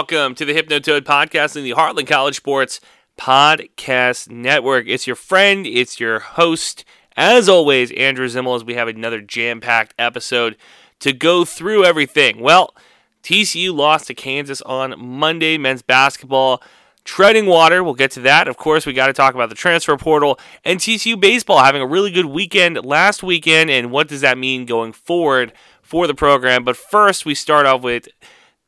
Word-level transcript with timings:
Welcome 0.00 0.34
to 0.36 0.46
the 0.46 0.54
Hypnotoad 0.54 1.02
Podcast 1.02 1.56
and 1.56 1.66
the 1.66 1.74
Heartland 1.74 2.06
College 2.06 2.36
Sports 2.36 2.80
Podcast 3.18 4.30
Network. 4.30 4.86
It's 4.88 5.06
your 5.06 5.14
friend, 5.14 5.66
it's 5.66 6.00
your 6.00 6.20
host, 6.20 6.86
as 7.18 7.50
always, 7.50 7.92
Andrew 7.92 8.26
Zimmel, 8.26 8.56
as 8.56 8.64
we 8.64 8.76
have 8.76 8.88
another 8.88 9.20
jam 9.20 9.60
packed 9.60 9.92
episode 9.98 10.56
to 11.00 11.12
go 11.12 11.44
through 11.44 11.84
everything. 11.84 12.40
Well, 12.40 12.74
TCU 13.22 13.74
lost 13.74 14.06
to 14.06 14.14
Kansas 14.14 14.62
on 14.62 14.94
Monday, 14.98 15.58
men's 15.58 15.82
basketball. 15.82 16.62
Treading 17.04 17.44
water, 17.44 17.84
we'll 17.84 17.92
get 17.92 18.12
to 18.12 18.20
that. 18.20 18.48
Of 18.48 18.56
course, 18.56 18.86
we 18.86 18.94
got 18.94 19.08
to 19.08 19.12
talk 19.12 19.34
about 19.34 19.50
the 19.50 19.54
transfer 19.54 19.98
portal 19.98 20.40
and 20.64 20.80
TCU 20.80 21.20
baseball 21.20 21.62
having 21.62 21.82
a 21.82 21.86
really 21.86 22.10
good 22.10 22.24
weekend 22.24 22.82
last 22.86 23.22
weekend, 23.22 23.68
and 23.68 23.90
what 23.90 24.08
does 24.08 24.22
that 24.22 24.38
mean 24.38 24.64
going 24.64 24.94
forward 24.94 25.52
for 25.82 26.06
the 26.06 26.14
program. 26.14 26.64
But 26.64 26.78
first, 26.78 27.26
we 27.26 27.34
start 27.34 27.66
off 27.66 27.82
with 27.82 28.08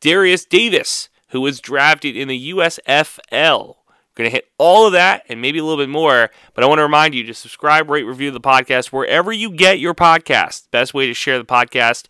Darius 0.02 0.44
Davis 0.44 1.08
who 1.32 1.40
was 1.40 1.60
drafted 1.60 2.16
in 2.16 2.28
the 2.28 2.52
USFL. 2.52 3.76
Going 4.14 4.28
to 4.28 4.30
hit 4.30 4.48
all 4.58 4.86
of 4.86 4.92
that 4.92 5.24
and 5.28 5.40
maybe 5.40 5.58
a 5.58 5.64
little 5.64 5.82
bit 5.82 5.88
more, 5.88 6.30
but 6.54 6.62
I 6.62 6.66
want 6.66 6.78
to 6.78 6.82
remind 6.82 7.14
you 7.14 7.24
to 7.24 7.32
subscribe, 7.32 7.88
rate, 7.88 8.02
review 8.02 8.30
the 8.30 8.40
podcast 8.40 8.88
wherever 8.88 9.32
you 9.32 9.50
get 9.50 9.80
your 9.80 9.94
podcast. 9.94 10.70
Best 10.70 10.92
way 10.92 11.06
to 11.06 11.14
share 11.14 11.38
the 11.38 11.46
podcast 11.46 12.04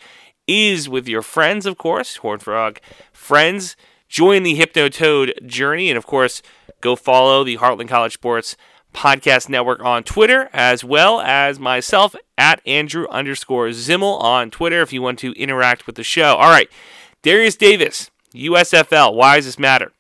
is 0.49 0.89
with 0.89 1.07
your 1.07 1.23
friends, 1.23 1.65
of 1.65 1.79
course, 1.79 2.17
Horn 2.17 2.41
Frog 2.41 2.81
friends. 3.13 3.77
Join 4.09 4.43
the 4.43 4.59
Hypnotoad 4.59 5.47
journey, 5.47 5.89
and 5.89 5.97
of 5.97 6.05
course, 6.05 6.43
go 6.81 6.97
follow 6.97 7.45
the 7.45 7.59
Heartland 7.59 7.89
College 7.89 8.15
Sports 8.15 8.57
Podcast 8.93 9.49
Network 9.49 9.81
on 9.85 10.03
Twitter, 10.03 10.51
as 10.53 10.83
well 10.83 11.21
as 11.21 11.61
myself 11.61 12.17
at 12.37 12.61
Andrew 12.67 13.07
underscore 13.09 13.69
Zimmel 13.69 14.21
on 14.21 14.51
Twitter 14.51 14.83
if 14.83 14.93
you 14.93 15.01
want 15.01 15.21
to 15.21 15.33
interact 15.33 15.87
with 15.87 15.95
the 15.95 16.03
show. 16.03 16.35
All 16.35 16.51
right, 16.51 16.69
Darius 17.23 17.55
Davis 17.55 18.11
USFL. 18.33 19.15
Why 19.15 19.37
does 19.37 19.47
this 19.47 19.59
matter? 19.59 19.93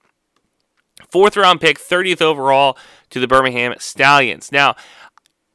Fourth 1.10 1.36
round 1.36 1.60
pick, 1.60 1.78
30th 1.78 2.22
overall 2.22 2.76
to 3.10 3.20
the 3.20 3.28
Birmingham 3.28 3.74
Stallions. 3.78 4.52
Now, 4.52 4.76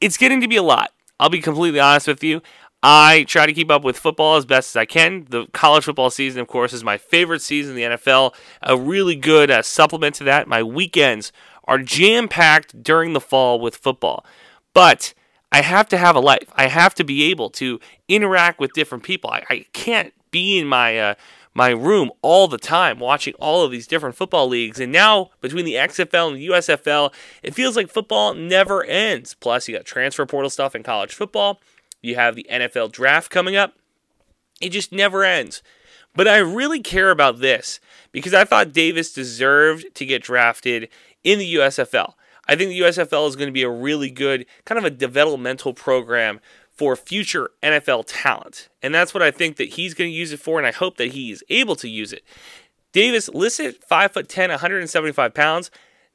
it's 0.00 0.16
getting 0.16 0.40
to 0.40 0.48
be 0.48 0.56
a 0.56 0.62
lot. 0.62 0.92
I'll 1.18 1.30
be 1.30 1.40
completely 1.40 1.80
honest 1.80 2.06
with 2.06 2.22
you. 2.22 2.42
I 2.82 3.24
try 3.24 3.46
to 3.46 3.52
keep 3.52 3.70
up 3.70 3.82
with 3.82 3.98
football 3.98 4.36
as 4.36 4.46
best 4.46 4.70
as 4.70 4.76
I 4.76 4.84
can. 4.84 5.26
The 5.28 5.46
college 5.52 5.84
football 5.84 6.10
season, 6.10 6.40
of 6.40 6.46
course, 6.46 6.72
is 6.72 6.84
my 6.84 6.96
favorite 6.96 7.42
season 7.42 7.74
the 7.74 7.82
NFL. 7.82 8.34
A 8.62 8.76
really 8.76 9.16
good 9.16 9.50
uh, 9.50 9.62
supplement 9.62 10.14
to 10.16 10.24
that. 10.24 10.46
My 10.46 10.62
weekends 10.62 11.32
are 11.64 11.78
jam 11.78 12.28
packed 12.28 12.82
during 12.82 13.14
the 13.14 13.20
fall 13.20 13.58
with 13.58 13.76
football. 13.76 14.24
But 14.74 15.12
I 15.50 15.62
have 15.62 15.88
to 15.88 15.96
have 15.96 16.14
a 16.14 16.20
life. 16.20 16.52
I 16.54 16.68
have 16.68 16.94
to 16.96 17.04
be 17.04 17.30
able 17.30 17.50
to 17.50 17.80
interact 18.06 18.60
with 18.60 18.72
different 18.74 19.02
people. 19.02 19.30
I, 19.30 19.42
I 19.50 19.66
can't 19.72 20.12
be 20.30 20.58
in 20.58 20.66
my 20.68 20.98
uh, 20.98 21.14
my 21.58 21.70
room 21.70 22.12
all 22.22 22.46
the 22.46 22.56
time 22.56 23.00
watching 23.00 23.34
all 23.34 23.64
of 23.64 23.72
these 23.72 23.88
different 23.88 24.14
football 24.14 24.46
leagues. 24.46 24.78
And 24.78 24.92
now, 24.92 25.30
between 25.40 25.64
the 25.64 25.74
XFL 25.74 26.28
and 26.28 26.36
the 26.36 26.46
USFL, 26.46 27.12
it 27.42 27.52
feels 27.52 27.74
like 27.74 27.90
football 27.90 28.32
never 28.32 28.84
ends. 28.84 29.34
Plus, 29.34 29.66
you 29.66 29.74
got 29.76 29.84
transfer 29.84 30.24
portal 30.24 30.50
stuff 30.50 30.76
in 30.76 30.84
college 30.84 31.12
football, 31.12 31.60
you 32.00 32.14
have 32.14 32.36
the 32.36 32.46
NFL 32.48 32.92
draft 32.92 33.32
coming 33.32 33.56
up. 33.56 33.74
It 34.60 34.68
just 34.68 34.92
never 34.92 35.24
ends. 35.24 35.64
But 36.14 36.28
I 36.28 36.38
really 36.38 36.80
care 36.80 37.10
about 37.10 37.40
this 37.40 37.80
because 38.12 38.34
I 38.34 38.44
thought 38.44 38.72
Davis 38.72 39.12
deserved 39.12 39.92
to 39.96 40.06
get 40.06 40.22
drafted 40.22 40.88
in 41.24 41.40
the 41.40 41.56
USFL. 41.56 42.14
I 42.46 42.54
think 42.54 42.70
the 42.70 42.80
USFL 42.80 43.28
is 43.28 43.34
going 43.34 43.48
to 43.48 43.52
be 43.52 43.64
a 43.64 43.68
really 43.70 44.10
good 44.10 44.46
kind 44.64 44.78
of 44.78 44.84
a 44.84 44.90
developmental 44.90 45.74
program 45.74 46.38
for 46.78 46.94
future 46.94 47.50
NFL 47.62 48.04
talent. 48.06 48.68
And 48.82 48.94
that's 48.94 49.12
what 49.12 49.22
I 49.22 49.32
think 49.32 49.56
that 49.56 49.70
he's 49.70 49.94
going 49.94 50.08
to 50.08 50.16
use 50.16 50.32
it 50.32 50.40
for, 50.40 50.58
and 50.58 50.66
I 50.66 50.72
hope 50.72 50.96
that 50.96 51.12
he 51.12 51.32
is 51.32 51.44
able 51.50 51.76
to 51.76 51.88
use 51.88 52.12
it. 52.12 52.22
Davis 52.92 53.28
listed 53.28 53.78
5'10, 53.82 54.48
175 54.48 55.34
pounds. 55.34 55.70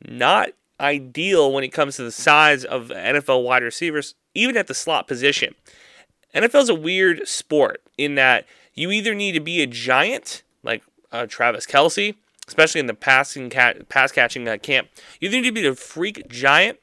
Not 0.05 0.49
ideal 0.79 1.51
when 1.51 1.63
it 1.63 1.69
comes 1.69 1.97
to 1.97 2.03
the 2.03 2.11
size 2.11 2.63
of 2.63 2.87
NFL 2.87 3.43
wide 3.43 3.61
receivers, 3.61 4.15
even 4.33 4.57
at 4.57 4.67
the 4.67 4.73
slot 4.73 5.07
position. 5.07 5.53
NFL 6.33 6.63
is 6.63 6.69
a 6.69 6.75
weird 6.75 7.27
sport 7.27 7.81
in 7.97 8.15
that 8.15 8.45
you 8.73 8.89
either 8.89 9.13
need 9.13 9.33
to 9.33 9.39
be 9.39 9.61
a 9.61 9.67
giant, 9.67 10.43
like 10.63 10.81
uh, 11.11 11.27
Travis 11.27 11.67
Kelce, 11.67 12.15
especially 12.47 12.79
in 12.79 12.87
the 12.87 12.93
passing 12.93 13.49
pass 13.49 14.11
catching 14.11 14.47
uh, 14.47 14.57
camp. 14.57 14.87
You 15.19 15.27
either 15.27 15.37
need 15.37 15.47
to 15.47 15.51
be 15.51 15.67
a 15.67 15.75
freak 15.75 16.27
giant 16.27 16.79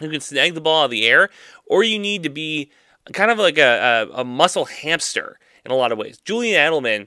who 0.00 0.10
can 0.10 0.20
snag 0.20 0.54
the 0.54 0.60
ball 0.60 0.82
out 0.82 0.86
of 0.86 0.90
the 0.90 1.06
air, 1.06 1.30
or 1.66 1.82
you 1.82 1.98
need 1.98 2.22
to 2.22 2.30
be 2.30 2.70
kind 3.12 3.30
of 3.30 3.38
like 3.38 3.58
a, 3.58 4.08
a, 4.12 4.20
a 4.20 4.24
muscle 4.24 4.66
hamster 4.66 5.38
in 5.64 5.70
a 5.70 5.76
lot 5.76 5.92
of 5.92 5.98
ways. 5.98 6.18
Julian 6.18 6.60
Edelman 6.60 7.06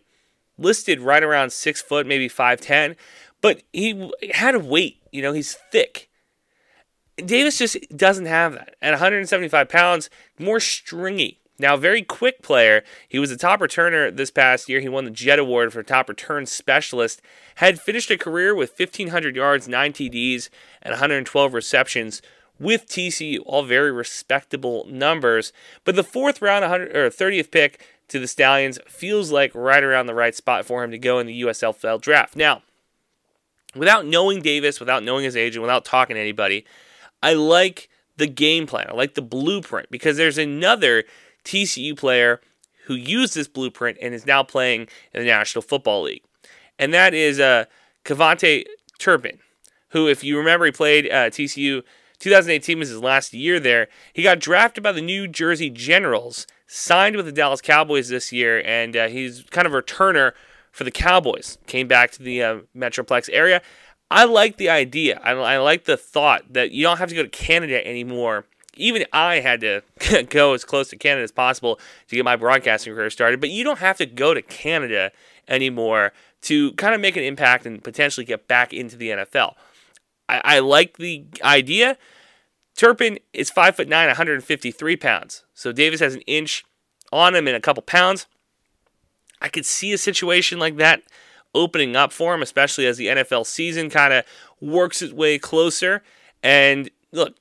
listed 0.57 0.99
right 0.99 1.23
around 1.23 1.51
six 1.51 1.81
foot, 1.81 2.05
maybe 2.05 2.29
5'10, 2.29 2.95
but 3.41 3.63
he 3.71 4.11
had 4.31 4.55
a 4.55 4.59
weight. 4.59 5.01
You 5.11 5.21
know, 5.21 5.33
he's 5.33 5.53
thick. 5.71 6.09
Davis 7.17 7.59
just 7.59 7.77
doesn't 7.95 8.25
have 8.25 8.53
that. 8.53 8.75
At 8.81 8.91
175 8.91 9.69
pounds, 9.69 10.09
more 10.39 10.59
stringy. 10.59 11.39
Now, 11.59 11.77
very 11.77 12.01
quick 12.01 12.41
player. 12.41 12.83
He 13.07 13.19
was 13.19 13.29
a 13.29 13.37
top 13.37 13.59
returner 13.59 14.15
this 14.15 14.31
past 14.31 14.67
year. 14.67 14.79
He 14.79 14.89
won 14.89 15.05
the 15.05 15.11
Jet 15.11 15.37
Award 15.37 15.71
for 15.71 15.83
top 15.83 16.09
return 16.09 16.47
specialist. 16.47 17.21
Had 17.55 17.79
finished 17.79 18.09
a 18.09 18.17
career 18.17 18.55
with 18.55 18.77
1,500 18.77 19.35
yards, 19.35 19.67
9 19.67 19.93
TDs, 19.93 20.49
and 20.81 20.91
112 20.93 21.53
receptions 21.53 22.23
with 22.63 22.87
TCU, 22.87 23.39
all 23.45 23.63
very 23.63 23.91
respectable 23.91 24.85
numbers. 24.89 25.53
But 25.83 25.95
the 25.95 26.03
fourth 26.03 26.41
round, 26.41 26.61
100 26.63 26.95
or 26.95 27.09
30th 27.09 27.51
pick 27.51 27.85
to 28.07 28.19
the 28.19 28.27
Stallions 28.27 28.79
feels 28.87 29.31
like 29.31 29.51
right 29.53 29.83
around 29.83 30.07
the 30.07 30.15
right 30.15 30.35
spot 30.35 30.65
for 30.65 30.83
him 30.83 30.91
to 30.91 30.97
go 30.97 31.19
in 31.19 31.27
the 31.27 31.41
USFL 31.41 32.01
draft. 32.01 32.35
Now, 32.35 32.63
without 33.75 34.05
knowing 34.05 34.41
Davis, 34.41 34.79
without 34.79 35.03
knowing 35.03 35.23
his 35.25 35.37
agent, 35.37 35.61
without 35.61 35.85
talking 35.85 36.15
to 36.15 36.21
anybody, 36.21 36.65
I 37.21 37.33
like 37.33 37.89
the 38.17 38.27
game 38.27 38.67
plan. 38.67 38.87
I 38.89 38.93
like 38.93 39.15
the 39.15 39.21
blueprint 39.21 39.89
because 39.89 40.17
there's 40.17 40.37
another 40.37 41.03
TCU 41.43 41.97
player 41.97 42.41
who 42.85 42.95
used 42.95 43.35
this 43.35 43.47
blueprint 43.47 43.97
and 44.01 44.13
is 44.13 44.25
now 44.25 44.43
playing 44.43 44.87
in 45.13 45.21
the 45.21 45.25
National 45.25 45.61
Football 45.61 46.03
League. 46.03 46.23
And 46.77 46.93
that 46.93 47.13
is 47.13 47.39
uh, 47.39 47.65
KaVontae 48.03 48.65
Turpin, 48.99 49.39
who, 49.89 50.07
if 50.07 50.23
you 50.23 50.37
remember, 50.37 50.65
he 50.65 50.71
played 50.71 51.07
uh, 51.07 51.29
TCU 51.29 51.83
2018 52.23 52.79
was 52.79 52.87
his 52.87 53.01
last 53.01 53.33
year 53.33 53.59
there. 53.59 53.89
He 54.13 54.23
got 54.23 54.39
drafted 54.39 54.81
by 54.81 54.93
the 54.93 55.01
New 55.01 55.27
Jersey 55.27 55.69
Generals, 55.69 56.47
signed 56.67 57.17
with 57.17 57.25
the 57.25 57.33
Dallas 57.33 57.59
Cowboys 57.59 58.07
this 58.07 58.31
year, 58.31 58.61
and 58.65 58.95
uh, 58.95 59.09
he's 59.09 59.43
kind 59.51 59.67
of 59.67 59.73
a 59.73 59.81
returner 59.81 60.31
for 60.71 60.85
the 60.85 60.91
Cowboys. 60.91 61.57
Came 61.67 61.89
back 61.89 62.11
to 62.11 62.23
the 62.23 62.41
uh, 62.41 62.59
Metroplex 62.73 63.29
area. 63.33 63.61
I 64.09 64.23
like 64.23 64.55
the 64.55 64.69
idea. 64.69 65.19
I, 65.21 65.31
I 65.31 65.57
like 65.57 65.83
the 65.83 65.97
thought 65.97 66.53
that 66.53 66.71
you 66.71 66.83
don't 66.83 66.97
have 66.97 67.09
to 67.09 67.15
go 67.15 67.23
to 67.23 67.29
Canada 67.29 67.85
anymore. 67.85 68.45
Even 68.75 69.03
I 69.11 69.41
had 69.41 69.59
to 69.59 69.81
go 70.29 70.53
as 70.53 70.63
close 70.63 70.89
to 70.91 70.97
Canada 70.97 71.23
as 71.23 71.31
possible 71.33 71.77
to 72.07 72.15
get 72.15 72.23
my 72.23 72.37
broadcasting 72.37 72.93
career 72.93 73.09
started, 73.09 73.41
but 73.41 73.49
you 73.49 73.65
don't 73.65 73.79
have 73.79 73.97
to 73.97 74.05
go 74.05 74.33
to 74.33 74.41
Canada 74.41 75.11
anymore 75.49 76.13
to 76.43 76.71
kind 76.73 76.95
of 76.95 77.01
make 77.01 77.17
an 77.17 77.23
impact 77.23 77.65
and 77.65 77.83
potentially 77.83 78.25
get 78.25 78.47
back 78.47 78.71
into 78.71 78.95
the 78.95 79.09
NFL. 79.09 79.55
I, 80.29 80.41
I 80.43 80.59
like 80.59 80.97
the 80.97 81.25
idea. 81.43 81.97
Turpin 82.75 83.19
is 83.33 83.49
five 83.49 83.75
foot 83.75 83.87
nine, 83.87 84.07
153 84.07 84.95
pounds. 84.97 85.43
So 85.53 85.71
Davis 85.71 85.99
has 85.99 86.15
an 86.15 86.21
inch 86.21 86.65
on 87.11 87.35
him 87.35 87.47
and 87.47 87.55
a 87.55 87.61
couple 87.61 87.83
pounds. 87.83 88.25
I 89.41 89.49
could 89.49 89.65
see 89.65 89.93
a 89.93 89.97
situation 89.97 90.57
like 90.57 90.77
that 90.77 91.03
opening 91.53 91.95
up 91.95 92.11
for 92.11 92.33
him, 92.33 92.41
especially 92.41 92.87
as 92.87 92.97
the 92.97 93.07
NFL 93.07 93.45
season 93.45 93.89
kind 93.89 94.13
of 94.13 94.25
works 94.59 95.01
its 95.01 95.13
way 95.13 95.37
closer. 95.37 96.01
And 96.41 96.89
look, 97.11 97.35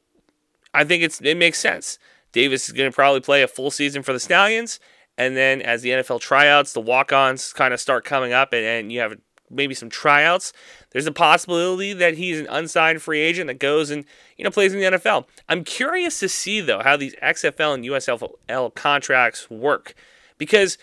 I 0.74 0.84
think 0.84 1.02
it's 1.02 1.20
it 1.20 1.36
makes 1.36 1.58
sense. 1.58 1.98
Davis 2.32 2.68
is 2.68 2.74
going 2.74 2.90
to 2.90 2.94
probably 2.94 3.20
play 3.20 3.42
a 3.42 3.48
full 3.48 3.70
season 3.70 4.02
for 4.02 4.12
the 4.12 4.20
Stallions, 4.20 4.80
and 5.18 5.36
then 5.36 5.60
as 5.60 5.82
the 5.82 5.90
NFL 5.90 6.20
tryouts, 6.20 6.72
the 6.72 6.80
walk-ons 6.80 7.52
kind 7.52 7.74
of 7.74 7.80
start 7.80 8.06
coming 8.06 8.32
up, 8.32 8.54
and, 8.54 8.64
and 8.64 8.92
you 8.92 9.00
have 9.00 9.18
maybe 9.52 9.74
some 9.74 9.90
tryouts. 9.90 10.52
There's 10.90 11.06
a 11.06 11.12
possibility 11.12 11.92
that 11.92 12.14
he's 12.14 12.40
an 12.40 12.46
unsigned 12.50 13.02
free 13.02 13.20
agent 13.20 13.48
that 13.48 13.58
goes 13.58 13.90
and 13.90 14.04
you 14.36 14.44
know 14.44 14.50
plays 14.50 14.72
in 14.74 14.80
the 14.80 14.98
NFL. 14.98 15.26
I'm 15.48 15.64
curious 15.64 16.18
to 16.20 16.28
see 16.28 16.60
though 16.60 16.82
how 16.82 16.96
these 16.96 17.14
XFL 17.16 17.74
and 17.74 17.84
USFL 17.84 18.74
contracts 18.74 19.50
work 19.50 19.94
because 20.38 20.78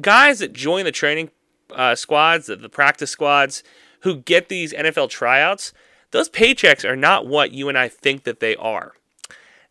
guys 0.00 0.40
that 0.40 0.52
join 0.52 0.84
the 0.84 0.92
training 0.92 1.30
uh, 1.70 1.94
squads, 1.94 2.46
the, 2.46 2.56
the 2.56 2.68
practice 2.68 3.10
squads, 3.10 3.62
who 4.00 4.16
get 4.16 4.48
these 4.48 4.72
NFL 4.72 5.08
tryouts, 5.08 5.72
those 6.10 6.28
paychecks 6.28 6.84
are 6.88 6.96
not 6.96 7.26
what 7.26 7.52
you 7.52 7.68
and 7.68 7.78
I 7.78 7.88
think 7.88 8.24
that 8.24 8.40
they 8.40 8.56
are. 8.56 8.92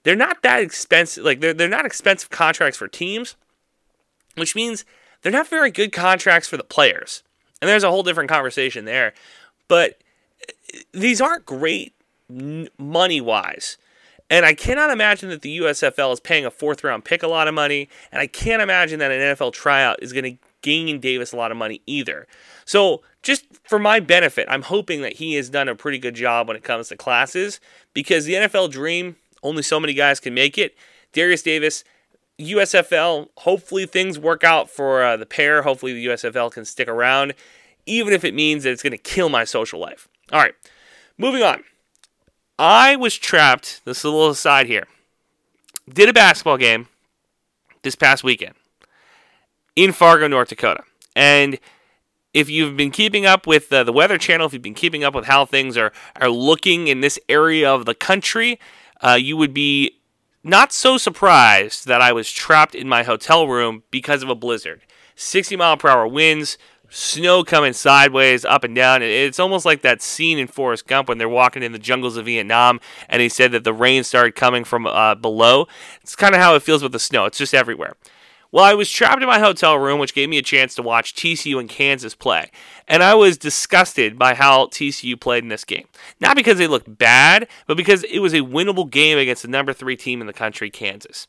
They're 0.04 0.16
not 0.16 0.42
that 0.44 0.62
expensive. 0.62 1.24
Like 1.24 1.40
they're 1.40 1.54
they're 1.54 1.70
not 1.70 1.86
expensive 1.86 2.30
contracts 2.30 2.78
for 2.78 2.88
teams, 2.88 3.36
which 4.36 4.56
means 4.56 4.86
they're 5.22 5.32
not 5.32 5.48
very 5.48 5.72
good 5.72 5.92
contracts 5.92 6.48
for 6.48 6.58
the 6.58 6.64
players. 6.64 7.24
And 7.64 7.70
there's 7.70 7.86
a 7.86 7.90
whole 7.90 8.04
different 8.04 8.30
conversation 8.30 8.84
there. 8.84 9.14
But 9.70 10.02
uh, 10.50 10.80
these 10.92 11.22
aren't 11.22 11.46
great 11.46 11.94
money 12.30 13.22
wise. 13.22 13.78
And 14.30 14.46
I 14.46 14.54
cannot 14.54 14.90
imagine 14.90 15.30
that 15.30 15.44
the 15.44 15.60
USFL 15.60 16.12
is 16.12 16.20
paying 16.20 16.46
a 16.46 16.52
fourth 16.52 16.84
round 16.84 17.06
pick 17.06 17.24
a 17.24 17.28
lot 17.28 17.48
of 17.48 17.54
money. 17.54 17.88
And 18.12 18.20
I 18.20 18.28
can't 18.28 18.62
imagine 18.62 19.00
that 19.00 19.12
an 19.12 19.22
NFL 19.34 19.54
tryout 19.54 20.04
is 20.04 20.12
going 20.12 20.26
to 20.26 20.38
gain 20.62 21.00
Davis 21.00 21.32
a 21.32 21.38
lot 21.38 21.52
of 21.52 21.58
money 21.58 21.82
either. 21.86 22.28
So, 22.66 23.02
just 23.22 23.46
for 23.64 23.80
my 23.80 24.02
benefit, 24.02 24.46
I'm 24.50 24.64
hoping 24.64 25.02
that 25.04 25.14
he 25.14 25.36
has 25.36 25.50
done 25.50 25.70
a 25.70 25.76
pretty 25.76 26.00
good 26.00 26.16
job 26.16 26.50
when 26.50 26.58
it 26.58 26.66
comes 26.66 26.90
to 26.90 26.98
classes 26.98 27.62
because 27.94 28.26
the 28.26 28.34
NFL 28.34 28.72
dream, 28.72 29.16
only 29.42 29.64
so 29.64 29.80
many 29.80 29.94
guys 29.94 30.20
can 30.20 30.34
make 30.34 30.58
it. 30.58 30.76
Darius 31.14 31.44
Davis, 31.44 31.86
USFL, 32.40 33.30
hopefully 33.38 33.86
things 33.86 34.18
work 34.18 34.44
out 34.44 34.70
for 34.70 35.04
uh, 35.04 35.18
the 35.18 35.26
pair. 35.26 35.62
Hopefully 35.62 35.94
the 35.94 36.06
USFL 36.08 36.52
can 36.52 36.66
stick 36.66 36.88
around, 36.88 37.34
even 37.86 38.14
if 38.14 38.24
it 38.24 38.34
means 38.34 38.64
that 38.64 38.72
it's 38.72 38.84
going 38.84 38.92
to 38.92 38.98
kill 38.98 39.30
my 39.30 39.44
social 39.44 39.80
life. 39.80 40.08
All 40.32 40.40
right, 40.40 40.56
moving 41.18 41.44
on. 41.44 41.64
I 42.58 42.96
was 42.96 43.18
trapped, 43.18 43.82
this 43.86 44.00
is 44.00 44.04
a 44.04 44.10
little 44.10 44.30
aside 44.30 44.68
here, 44.68 44.88
did 45.92 46.10
a 46.10 46.14
basketball 46.14 46.58
game 46.58 46.88
this 47.82 47.96
past 47.96 48.24
weekend 48.24 48.56
in 49.76 49.92
Fargo, 49.92 50.28
North 50.28 50.50
Dakota. 50.50 50.84
And 51.16 51.60
if 52.34 52.50
you've 52.50 52.76
been 52.76 52.92
keeping 52.92 53.26
up 53.26 53.46
with 53.46 53.72
uh, 53.72 53.84
the 53.84 53.94
Weather 53.94 54.18
Channel, 54.18 54.48
if 54.48 54.54
you've 54.54 54.62
been 54.62 54.74
keeping 54.74 55.04
up 55.04 55.14
with 55.14 55.26
how 55.26 55.46
things 55.46 55.78
are, 55.78 55.92
are 56.20 56.30
looking 56.30 56.88
in 56.88 57.02
this 57.02 57.20
area 57.30 57.72
of 57.72 57.86
the 57.86 57.96
country, 57.96 58.60
uh, 59.02 59.18
you 59.20 59.38
would 59.38 59.54
be 59.54 60.00
not 60.44 60.74
so 60.74 60.98
surprised 60.98 61.88
that 61.88 62.02
I 62.02 62.12
was 62.12 62.32
trapped 62.32 62.76
in 62.76 62.88
my 62.88 63.04
hotel 63.04 63.48
room 63.48 63.84
because 63.92 64.24
of 64.24 64.30
a 64.30 64.36
blizzard. 64.36 64.82
60 65.16 65.56
mile 65.56 65.78
per 65.78 65.90
hour 65.90 66.08
winds, 66.08 66.58
snow 66.90 67.44
coming 67.44 67.74
sideways, 67.74 68.44
up 68.44 68.64
and 68.64 68.76
down. 68.76 69.02
It's 69.02 69.40
almost 69.40 69.66
like 69.66 69.82
that 69.82 70.02
scene 70.02 70.38
in 70.38 70.48
Forrest 70.48 70.88
Gump 70.88 71.08
when 71.08 71.18
they're 71.18 71.30
walking 71.30 71.64
in 71.64 71.72
the 71.72 71.80
jungles 71.80 72.18
of 72.18 72.26
Vietnam 72.26 72.80
and 73.08 73.22
he 73.22 73.30
said 73.30 73.52
that 73.54 73.64
the 73.64 73.74
rain 73.74 74.04
started 74.04 74.36
coming 74.36 74.64
from 74.64 74.86
uh, 74.86 75.16
below. 75.16 75.68
It's 76.02 76.16
kind 76.16 76.36
of 76.36 76.42
how 76.42 76.56
it 76.56 76.64
feels 76.64 76.84
with 76.84 76.92
the 76.92 77.00
snow, 77.00 77.26
it's 77.26 77.38
just 77.38 77.54
everywhere. 77.54 77.96
Well, 78.54 78.64
I 78.64 78.76
was 78.76 78.92
trapped 78.92 79.24
in 79.24 79.28
my 79.28 79.40
hotel 79.40 79.80
room, 79.80 79.98
which 79.98 80.14
gave 80.14 80.30
me 80.30 80.38
a 80.38 80.44
chance 80.44 80.76
to 80.76 80.84
watch 80.84 81.16
TCU 81.16 81.60
and 81.60 81.68
Kansas 81.68 82.14
play. 82.14 82.52
And 82.88 83.02
I 83.02 83.16
was 83.16 83.36
disgusted 83.36 84.20
by 84.20 84.36
how 84.36 84.68
TCU 84.68 85.20
played 85.20 85.42
in 85.42 85.50
this 85.50 85.64
game. 85.64 85.88
Not 86.20 86.36
because 86.36 86.60
they 86.60 86.68
looked 86.68 87.00
bad, 87.00 87.48
but 87.66 87.78
because 87.78 88.04
it 88.04 88.20
was 88.20 88.36
a 88.36 88.42
winnable 88.42 88.88
game 88.88 89.18
against 89.18 89.42
the 89.42 89.48
number 89.48 89.74
three 89.74 89.96
team 89.96 90.22
in 90.22 90.28
the 90.28 90.34
country, 90.34 90.70
Kansas. 90.70 91.26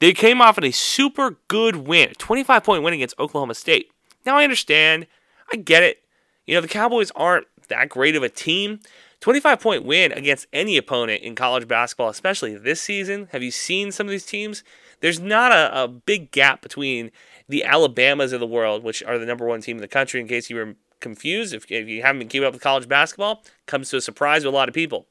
They 0.00 0.12
came 0.12 0.40
off 0.40 0.58
in 0.58 0.64
a 0.64 0.72
super 0.72 1.38
good 1.46 1.86
win, 1.86 2.14
25 2.18 2.64
point 2.64 2.82
win 2.82 2.94
against 2.94 3.16
Oklahoma 3.20 3.54
State. 3.54 3.92
Now 4.24 4.36
I 4.36 4.42
understand. 4.42 5.06
I 5.52 5.58
get 5.58 5.84
it. 5.84 6.02
You 6.46 6.56
know, 6.56 6.62
the 6.62 6.66
Cowboys 6.66 7.12
aren't 7.14 7.46
that 7.68 7.90
great 7.90 8.16
of 8.16 8.24
a 8.24 8.28
team. 8.28 8.80
25 9.20 9.60
point 9.60 9.84
win 9.84 10.10
against 10.10 10.48
any 10.52 10.76
opponent 10.76 11.22
in 11.22 11.36
college 11.36 11.68
basketball, 11.68 12.08
especially 12.08 12.56
this 12.56 12.82
season. 12.82 13.28
Have 13.30 13.44
you 13.44 13.52
seen 13.52 13.92
some 13.92 14.08
of 14.08 14.10
these 14.10 14.26
teams? 14.26 14.64
There's 15.00 15.20
not 15.20 15.52
a, 15.52 15.84
a 15.84 15.88
big 15.88 16.30
gap 16.30 16.62
between 16.62 17.10
the 17.48 17.64
Alabamas 17.64 18.32
of 18.32 18.40
the 18.40 18.46
world, 18.46 18.82
which 18.82 19.02
are 19.02 19.18
the 19.18 19.26
number 19.26 19.46
one 19.46 19.60
team 19.60 19.76
in 19.76 19.82
the 19.82 19.88
country, 19.88 20.20
in 20.20 20.28
case 20.28 20.50
you 20.50 20.56
were 20.56 20.74
confused, 21.00 21.54
if, 21.54 21.70
if 21.70 21.88
you 21.88 22.02
haven't 22.02 22.20
been 22.20 22.28
keeping 22.28 22.46
up 22.46 22.52
with 22.52 22.62
college 22.62 22.88
basketball, 22.88 23.42
comes 23.66 23.90
to 23.90 23.98
a 23.98 24.00
surprise 24.00 24.42
to 24.42 24.48
a 24.48 24.50
lot 24.50 24.68
of 24.68 24.74
people, 24.74 25.06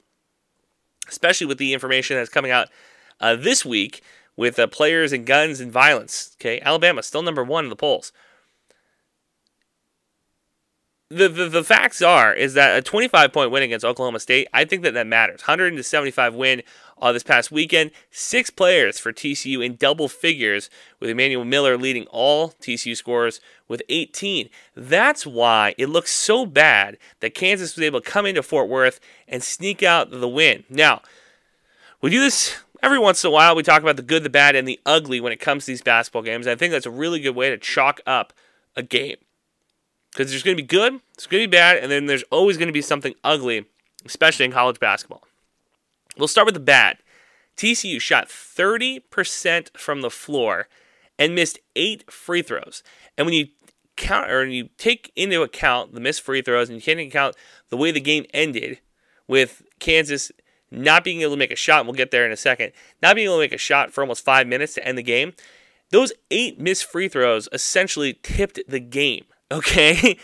especially 1.08 1.48
with 1.48 1.58
the 1.58 1.74
information 1.74 2.18
that's 2.18 2.30
coming 2.30 2.52
out 2.52 2.70
uh, 3.20 3.36
this 3.36 3.66
week 3.66 4.02
with 4.36 4.60
uh, 4.60 4.68
players 4.68 5.14
and 5.14 5.26
guns 5.26 5.62
and 5.62 5.72
violence. 5.72 6.36
Okay, 6.40 6.60
Alabama 6.62 7.04
still 7.04 7.22
number 7.22 7.44
one 7.44 7.66
in 7.66 7.70
the 7.70 7.76
polls 7.76 8.12
the, 11.10 11.30
the, 11.30 11.48
the 11.48 11.64
facts 11.64 12.02
are 12.02 12.34
is 12.34 12.56
that 12.56 12.78
a 12.78 12.82
25 12.82 13.32
point 13.32 13.52
win 13.52 13.64
against 13.64 13.86
Oklahoma 13.86 14.20
State, 14.20 14.48
I 14.54 14.66
think 14.66 14.84
that 14.84 14.94
that 14.96 15.08
matters. 15.08 15.42
175 15.42 16.36
win 16.36 16.64
uh, 17.02 17.12
this 17.12 17.24
past 17.24 17.52
weekend. 17.52 17.92
Six 18.12 18.50
players 18.50 19.00
for 19.00 19.12
TCU 19.12 19.64
in 19.64 19.76
double 19.76 20.08
figures, 20.08 20.70
with 21.00 21.10
Emmanuel 21.10 21.46
Miller 21.46 21.78
leading 21.78 22.06
all 22.08 22.50
TCU 22.62 22.96
scores 22.96 23.40
with 23.68 23.82
18. 23.90 24.50
That's 24.76 25.26
why 25.26 25.76
it 25.78 25.88
looks 25.88 26.12
so 26.12 26.46
bad 26.46 26.98
that 27.20 27.34
Kansas 27.34 27.76
was 27.76 27.84
able 27.84 28.02
to 28.02 28.10
come 28.10 28.26
into 28.26 28.44
Fort 28.44 28.70
Worth 28.70 29.00
and 29.28 29.44
sneak 29.44 29.84
out 29.84 30.12
the 30.12 30.30
win. 30.30 30.64
Now, 30.70 31.02
we 32.02 32.10
do 32.10 32.20
this 32.20 32.58
every 32.82 33.00
once 33.00 33.24
in 33.24 33.30
a 33.30 33.32
while. 33.32 33.56
We 33.56 33.64
talk 33.64 33.82
about 33.82 33.96
the 33.96 34.04
good, 34.04 34.24
the 34.24 34.30
bad, 34.30 34.56
and 34.56 34.68
the 34.68 34.80
ugly 34.86 35.20
when 35.20 35.34
it 35.34 35.40
comes 35.40 35.66
to 35.66 35.72
these 35.72 35.82
basketball 35.82 36.22
games. 36.22 36.48
I 36.48 36.56
think 36.56 36.72
that's 36.72 36.86
a 36.86 36.92
really 36.92 37.20
good 37.20 37.36
way 37.36 37.50
to 37.50 37.58
chalk 37.58 38.00
up 38.06 38.32
a 38.76 38.84
game 38.84 39.18
because 40.12 40.30
there's 40.30 40.44
going 40.44 40.56
to 40.56 40.64
be 40.64 40.68
good, 40.68 41.02
there's 41.18 41.28
going 41.28 41.44
to 41.44 41.48
be 41.48 41.52
bad, 41.52 41.78
and 41.78 41.92
then 41.92 42.06
there's 42.06 42.24
always 42.32 42.58
going 42.58 42.68
to 42.68 42.74
be 42.74 42.82
something 42.82 43.16
ugly, 43.24 43.66
especially 44.06 44.46
in 44.46 44.52
college 44.52 44.80
basketball. 44.80 45.25
We'll 46.18 46.28
start 46.28 46.46
with 46.46 46.54
the 46.54 46.60
bad. 46.60 46.98
TCU 47.58 48.02
shot 48.02 48.28
30% 48.28 49.78
from 49.78 50.02
the 50.02 50.10
floor 50.10 50.68
and 51.18 51.36
missed 51.36 51.60
eight 51.76 52.12
free 52.12 52.42
throws. 52.42 52.84
And 53.18 53.26
when 53.26 53.34
you 53.34 53.48
count 53.96 54.30
or 54.30 54.40
when 54.40 54.52
you 54.52 54.70
take 54.78 55.12
into 55.16 55.42
account 55.42 55.94
the 55.94 56.02
missed 56.02 56.22
free 56.22 56.42
throws 56.42 56.70
and 56.70 56.76
you 56.76 56.82
take 56.82 56.98
into 56.98 57.08
account 57.08 57.36
the 57.70 57.78
way 57.78 57.92
the 57.92 58.02
game 58.02 58.26
ended 58.34 58.80
with 59.28 59.62
Kansas 59.80 60.32
not 60.72 61.04
being 61.04 61.22
able 61.22 61.32
to 61.32 61.38
make 61.38 61.52
a 61.52 61.56
shot, 61.56 61.80
and 61.80 61.88
we'll 61.88 61.96
get 61.96 62.12
there 62.12 62.26
in 62.26 62.32
a 62.32 62.38
second, 62.38 62.74
not 63.02 63.16
being 63.16 63.28
able 63.28 63.38
to 63.38 63.44
make 63.44 63.54
a 63.54 63.58
shot 63.58 63.92
for 63.92 64.02
almost 64.02 64.26
five 64.26 64.48
minutes 64.48 64.74
to 64.74 64.86
end 64.86 64.98
the 64.98 65.04
game, 65.04 65.34
those 65.92 66.12
eight 66.32 66.60
missed 66.60 66.86
free 66.86 67.08
throws 67.08 67.48
essentially 67.54 68.20
tipped 68.22 68.60
the 68.68 68.80
game. 68.80 69.26
Okay. 69.52 70.18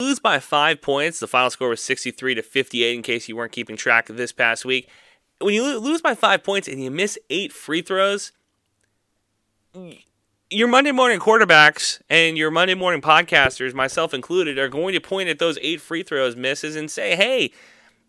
Lose 0.00 0.18
by 0.18 0.38
five 0.38 0.80
points. 0.80 1.20
The 1.20 1.26
final 1.26 1.50
score 1.50 1.68
was 1.68 1.82
63 1.82 2.34
to 2.36 2.42
58, 2.42 2.94
in 2.94 3.02
case 3.02 3.28
you 3.28 3.36
weren't 3.36 3.52
keeping 3.52 3.76
track 3.76 4.10
of 4.10 4.16
this 4.16 4.32
past 4.32 4.64
week. 4.64 4.88
When 5.40 5.54
you 5.54 5.78
lose 5.78 6.00
by 6.00 6.14
five 6.14 6.42
points 6.42 6.68
and 6.68 6.82
you 6.82 6.90
miss 6.90 7.18
eight 7.30 7.52
free 7.52 7.82
throws, 7.82 8.32
your 10.50 10.68
Monday 10.68 10.92
morning 10.92 11.18
quarterbacks 11.18 12.00
and 12.10 12.36
your 12.36 12.50
Monday 12.50 12.74
morning 12.74 13.00
podcasters, 13.00 13.74
myself 13.74 14.12
included, 14.12 14.58
are 14.58 14.68
going 14.68 14.92
to 14.94 15.00
point 15.00 15.28
at 15.28 15.38
those 15.38 15.58
eight 15.62 15.80
free 15.80 16.02
throws 16.02 16.36
misses 16.36 16.76
and 16.76 16.90
say, 16.90 17.16
hey, 17.16 17.50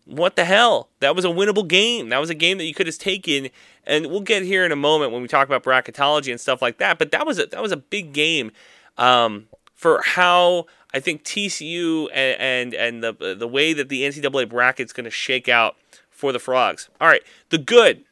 what 0.04 0.36
the 0.36 0.44
hell? 0.44 0.90
That 1.00 1.16
was 1.16 1.24
a 1.24 1.28
winnable 1.28 1.66
game. 1.66 2.10
That 2.10 2.18
was 2.18 2.30
a 2.30 2.34
game 2.34 2.58
that 2.58 2.64
you 2.64 2.74
could 2.74 2.86
have 2.86 2.98
taken. 2.98 3.48
And 3.86 4.06
we'll 4.06 4.20
get 4.20 4.42
here 4.42 4.64
in 4.64 4.72
a 4.72 4.76
moment 4.76 5.12
when 5.12 5.22
we 5.22 5.28
talk 5.28 5.48
about 5.48 5.62
bracketology 5.62 6.30
and 6.30 6.40
stuff 6.40 6.60
like 6.60 6.78
that. 6.78 6.98
But 6.98 7.10
that 7.12 7.26
was 7.26 7.38
a, 7.38 7.46
that 7.46 7.62
was 7.62 7.72
a 7.72 7.76
big 7.76 8.12
game 8.12 8.52
um, 8.98 9.48
for 9.74 10.02
how 10.04 10.66
I 10.94 11.00
think 11.00 11.24
TCU 11.24 12.08
and 12.14 12.72
and, 12.72 12.74
and 12.74 13.02
the 13.02 13.34
the 13.34 13.48
way 13.48 13.72
that 13.72 13.88
the 13.88 14.02
NCAA 14.02 14.48
bracket 14.48 14.86
is 14.86 14.92
going 14.92 15.04
to 15.04 15.10
shake 15.10 15.48
out 15.48 15.76
for 16.08 16.32
the 16.32 16.38
Frogs. 16.38 16.88
All 17.00 17.08
right, 17.08 17.22
the 17.50 17.58
good. 17.58 18.04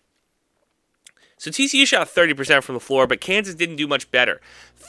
So 1.39 1.51
TCU 1.51 1.87
shot 1.87 2.07
30% 2.07 2.63
from 2.63 2.75
the 2.75 2.81
floor, 2.81 3.09
but 3.09 3.21
Kansas 3.21 3.57
didn't 3.57 3.75
do 3.75 3.89
much 3.89 4.09
better. 4.13 4.41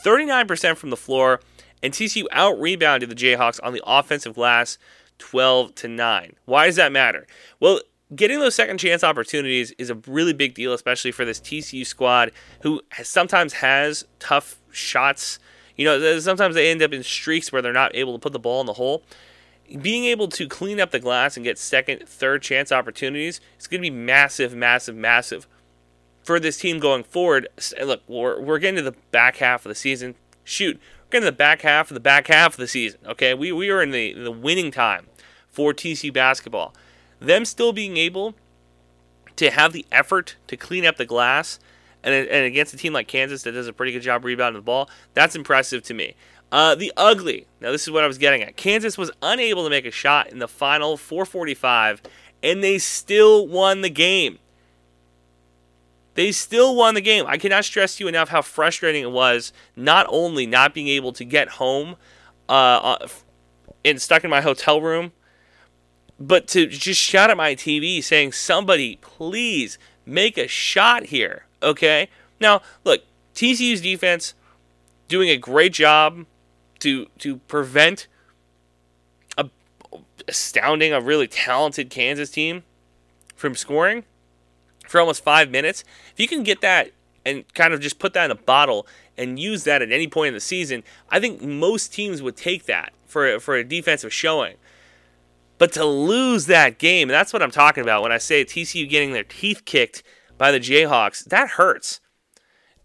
39% 0.06 0.78
from 0.78 0.92
the 0.92 0.98
floor, 0.98 1.40
and 1.82 1.92
TCU 1.92 2.26
out 2.32 2.60
rebounded 2.60 3.10
the 3.10 3.16
Jayhawks 3.16 3.60
on 3.64 3.74
the 3.74 3.82
offensive 3.88 4.36
glass 4.36 4.78
12 5.18 5.74
to 5.76 5.88
9. 5.88 6.36
Why 6.46 6.68
does 6.68 6.76
that 6.76 6.92
matter? 6.92 7.26
Well, 7.60 7.80
getting 8.16 8.40
those 8.40 8.54
second 8.54 8.78
chance 8.78 9.04
opportunities 9.04 9.72
is 9.80 9.90
a 9.90 9.96
really 10.08 10.34
big 10.34 10.54
deal, 10.54 10.74
especially 10.74 11.12
for 11.12 11.26
this 11.26 11.40
TCU 11.40 11.86
squad 11.88 12.32
who 12.62 12.82
sometimes 13.02 13.54
has 13.54 14.06
tough 14.20 14.62
shots 14.72 15.40
you 15.76 15.86
know, 15.86 16.20
sometimes 16.20 16.56
they 16.56 16.70
end 16.70 16.82
up 16.82 16.94
in 16.94 17.04
streaks 17.04 17.52
where 17.52 17.62
they're 17.62 17.74
not 17.74 17.96
able 17.96 18.14
to 18.14 18.20
put 18.20 18.34
the 18.34 18.40
ball 18.40 18.62
in 18.62 18.68
the 18.68 18.74
hole. 18.74 19.04
Being 19.82 20.06
able 20.06 20.28
to 20.28 20.48
clean 20.48 20.80
up 20.80 20.92
the 20.92 21.00
glass 21.00 21.36
and 21.36 21.44
get 21.44 21.58
second, 21.58 22.08
third 22.08 22.42
chance 22.42 22.72
opportunities 22.72 23.40
is 23.60 23.68
going 23.68 23.82
to 23.82 23.90
be 23.90 23.96
massive, 23.96 24.54
massive, 24.54 24.96
massive 24.96 25.48
for 26.24 26.40
this 26.40 26.58
team 26.58 26.80
going 26.80 27.04
forward. 27.04 27.48
Look, 27.84 28.02
we're, 28.08 28.40
we're 28.40 28.60
getting 28.60 28.78
to 28.78 28.92
the 28.92 28.98
back 29.12 29.38
half 29.38 29.66
of 29.66 29.70
the 29.70 29.76
season. 29.76 30.16
Shoot, 30.44 30.78
we're 30.78 31.12
getting 31.12 31.28
to 31.28 31.32
the 31.32 31.38
back 31.38 31.62
half 31.62 31.90
of 31.90 31.96
the 31.96 32.02
back 32.02 32.28
half 32.28 32.54
of 32.54 32.58
the 32.58 32.68
season. 32.68 33.00
Okay, 33.06 33.34
we, 33.34 33.52
we 33.52 33.70
are 33.70 33.82
in 33.82 33.92
the, 33.92 34.14
the 34.14 34.32
winning 34.32 34.70
time 34.70 35.08
for 35.50 35.74
TC 35.74 36.12
basketball. 36.14 36.74
Them 37.20 37.46
still 37.46 37.74
being 37.74 37.98
able 37.98 38.36
to 39.38 39.50
have 39.50 39.74
the 39.74 39.86
effort 39.92 40.36
to 40.48 40.58
clean 40.58 40.86
up 40.86 40.98
the 40.98 41.06
glass 41.06 41.60
and, 42.04 42.28
and 42.28 42.46
against 42.46 42.74
a 42.74 42.78
team 42.78 42.94
like 42.94 43.08
Kansas 43.08 43.44
that 43.44 43.54
does 43.54 43.68
a 43.68 43.74
pretty 43.74 43.92
good 43.92 44.02
job 44.02 44.26
rebounding 44.26 44.60
the 44.60 44.66
ball, 44.66 44.90
that's 45.14 45.36
impressive 45.36 45.84
to 45.84 45.94
me. 45.94 46.16
Uh, 46.52 46.76
the 46.76 46.94
ugly. 46.96 47.48
Now, 47.62 47.72
this 47.72 47.84
is 47.84 47.92
what 47.92 48.04
I 48.04 48.08
was 48.08 48.20
getting 48.20 48.44
at. 48.44 48.56
Kansas 48.56 48.98
was 48.98 49.12
unable 49.22 49.64
to 49.64 49.70
make 49.70 49.86
a 49.86 49.92
shot 49.92 50.32
in 50.32 50.38
the 50.38 50.48
final 50.48 50.98
445, 50.98 52.04
and 52.44 52.64
they 52.64 52.78
still 52.78 53.48
won 53.48 53.82
the 53.82 53.90
game. 53.90 54.38
They 56.16 56.32
still 56.32 56.76
won 56.76 56.94
the 56.94 57.02
game. 57.02 57.26
I 57.28 57.38
cannot 57.38 57.66
stress 57.66 57.96
to 57.96 58.04
you 58.04 58.08
enough 58.08 58.30
how 58.30 58.44
frustrating 58.44 59.02
it 59.02 59.12
was, 59.12 59.52
not 59.76 60.06
only 60.10 60.46
not 60.46 60.74
being 60.74 60.88
able 60.90 61.12
to 61.14 61.26
get 61.26 61.50
home 61.50 61.96
uh, 62.48 62.52
uh 62.52 63.08
and 63.84 64.02
stuck 64.02 64.24
in 64.24 64.30
my 64.30 64.42
hotel 64.42 64.80
room, 64.80 65.12
but 66.20 66.48
to 66.50 66.68
just 66.68 67.02
shout 67.02 67.30
at 67.30 67.38
my 67.38 67.56
TV 67.56 68.04
saying, 68.04 68.32
somebody, 68.32 68.98
please 69.02 69.78
make 70.06 70.38
a 70.38 70.48
shot 70.48 71.06
here. 71.06 71.46
Okay? 71.64 72.10
Now, 72.40 72.62
look, 72.84 73.02
TCU's 73.34 73.82
defense 73.82 74.34
doing 75.08 75.30
a 75.30 75.38
great 75.38 75.74
job 75.74 76.26
to 76.80 77.08
to 77.20 77.38
prevent 77.48 78.08
a 79.38 79.50
astounding, 80.28 80.94
a 80.94 81.02
really 81.02 81.28
talented 81.28 81.90
Kansas 81.90 82.30
team 82.30 82.64
from 83.36 83.56
scoring 83.56 84.04
for 84.88 85.00
almost 85.00 85.24
five 85.24 85.50
minutes. 85.50 85.84
If 86.14 86.20
you 86.20 86.28
can 86.28 86.44
get 86.44 86.62
that 86.62 86.92
and 87.26 87.52
kind 87.54 87.74
of 87.74 87.80
just 87.80 88.00
put 88.00 88.14
that 88.14 88.26
in 88.26 88.32
a 88.32 88.36
bottle 88.36 88.86
and 89.18 89.40
use 89.40 89.64
that 89.64 89.82
at 89.82 89.92
any 89.92 90.08
point 90.08 90.30
in 90.30 90.34
the 90.34 90.40
season, 90.40 90.84
I 91.10 91.20
think 91.20 91.42
most 91.42 91.94
teams 91.94 92.22
would 92.22 92.36
take 92.36 92.66
that 92.66 92.94
for 93.06 93.40
for 93.40 93.56
a 93.56 93.64
defensive 93.64 94.14
showing. 94.14 94.56
But 95.58 95.72
to 95.74 95.86
lose 95.86 96.48
that 96.48 96.78
game, 96.80 97.08
that's 97.08 97.32
what 97.32 97.42
I'm 97.42 97.52
talking 97.52 97.84
about 97.84 98.02
when 98.02 98.12
I 98.12 98.18
say 98.18 98.44
TCU 98.44 98.90
getting 98.90 99.14
their 99.14 99.24
teeth 99.24 99.64
kicked 99.66 100.04
by 100.44 100.52
the 100.52 100.60
Jayhawks. 100.60 101.24
That 101.24 101.52
hurts. 101.52 102.02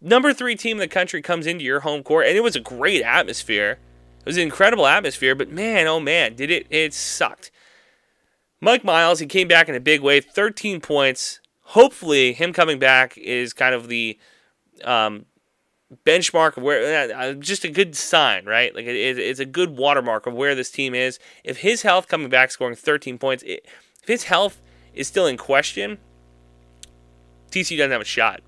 Number 0.01 0.33
three 0.33 0.55
team 0.55 0.77
in 0.77 0.79
the 0.79 0.87
country 0.87 1.21
comes 1.21 1.45
into 1.45 1.65
your 1.65 1.81
home 1.81 2.05
court, 2.05 2.29
and 2.29 2.37
it 2.37 2.43
was 2.45 2.55
a 2.55 2.61
great 2.61 3.03
atmosphere. 3.03 3.81
It 4.21 4.27
was 4.27 4.37
an 4.37 4.45
incredible 4.45 4.87
atmosphere, 4.87 5.35
but 5.35 5.51
man, 5.51 5.89
oh 5.89 5.99
man, 5.99 6.37
did 6.37 6.53
it 6.53 6.69
it 6.71 6.95
sucked. 6.95 7.51
Mike 8.61 8.85
Miles, 8.85 9.19
he 9.19 9.27
came 9.27 9.49
back 9.49 9.69
in 9.69 9.75
a 9.75 9.81
big 9.81 10.03
way, 10.03 10.21
13 10.21 10.81
points. 10.81 11.41
Hopefully, 11.63 12.33
him 12.33 12.53
coming 12.53 12.79
back 12.79 13.19
is 13.19 13.53
kind 13.53 13.75
of 13.75 13.89
the 13.89 14.17
um, 14.85 15.27
benchmark 16.07 16.59
of 16.59 16.63
where, 16.63 17.13
uh, 17.13 17.33
just 17.33 17.65
a 17.65 17.71
good 17.71 17.97
sign, 17.97 18.45
right? 18.45 18.73
Like 18.73 18.87
it, 18.87 19.19
it's 19.19 19.41
a 19.41 19.45
good 19.45 19.77
watermark 19.77 20.29
of 20.29 20.35
where 20.35 20.55
this 20.55 20.71
team 20.71 20.95
is. 20.95 21.19
If 21.43 21.57
his 21.57 21.83
health 21.83 22.07
coming 22.07 22.29
back, 22.29 22.53
scoring 22.53 22.77
13 22.77 23.19
points, 23.19 23.43
it, 23.43 23.67
if 24.01 24.07
his 24.07 24.25
health 24.25 24.63
is 24.95 25.09
still 25.09 25.27
in 25.27 25.37
question, 25.37 25.99
TCU 27.51 27.79
doesn't 27.79 27.93
have 27.93 28.01
a 28.01 28.05
shot. 28.05 28.41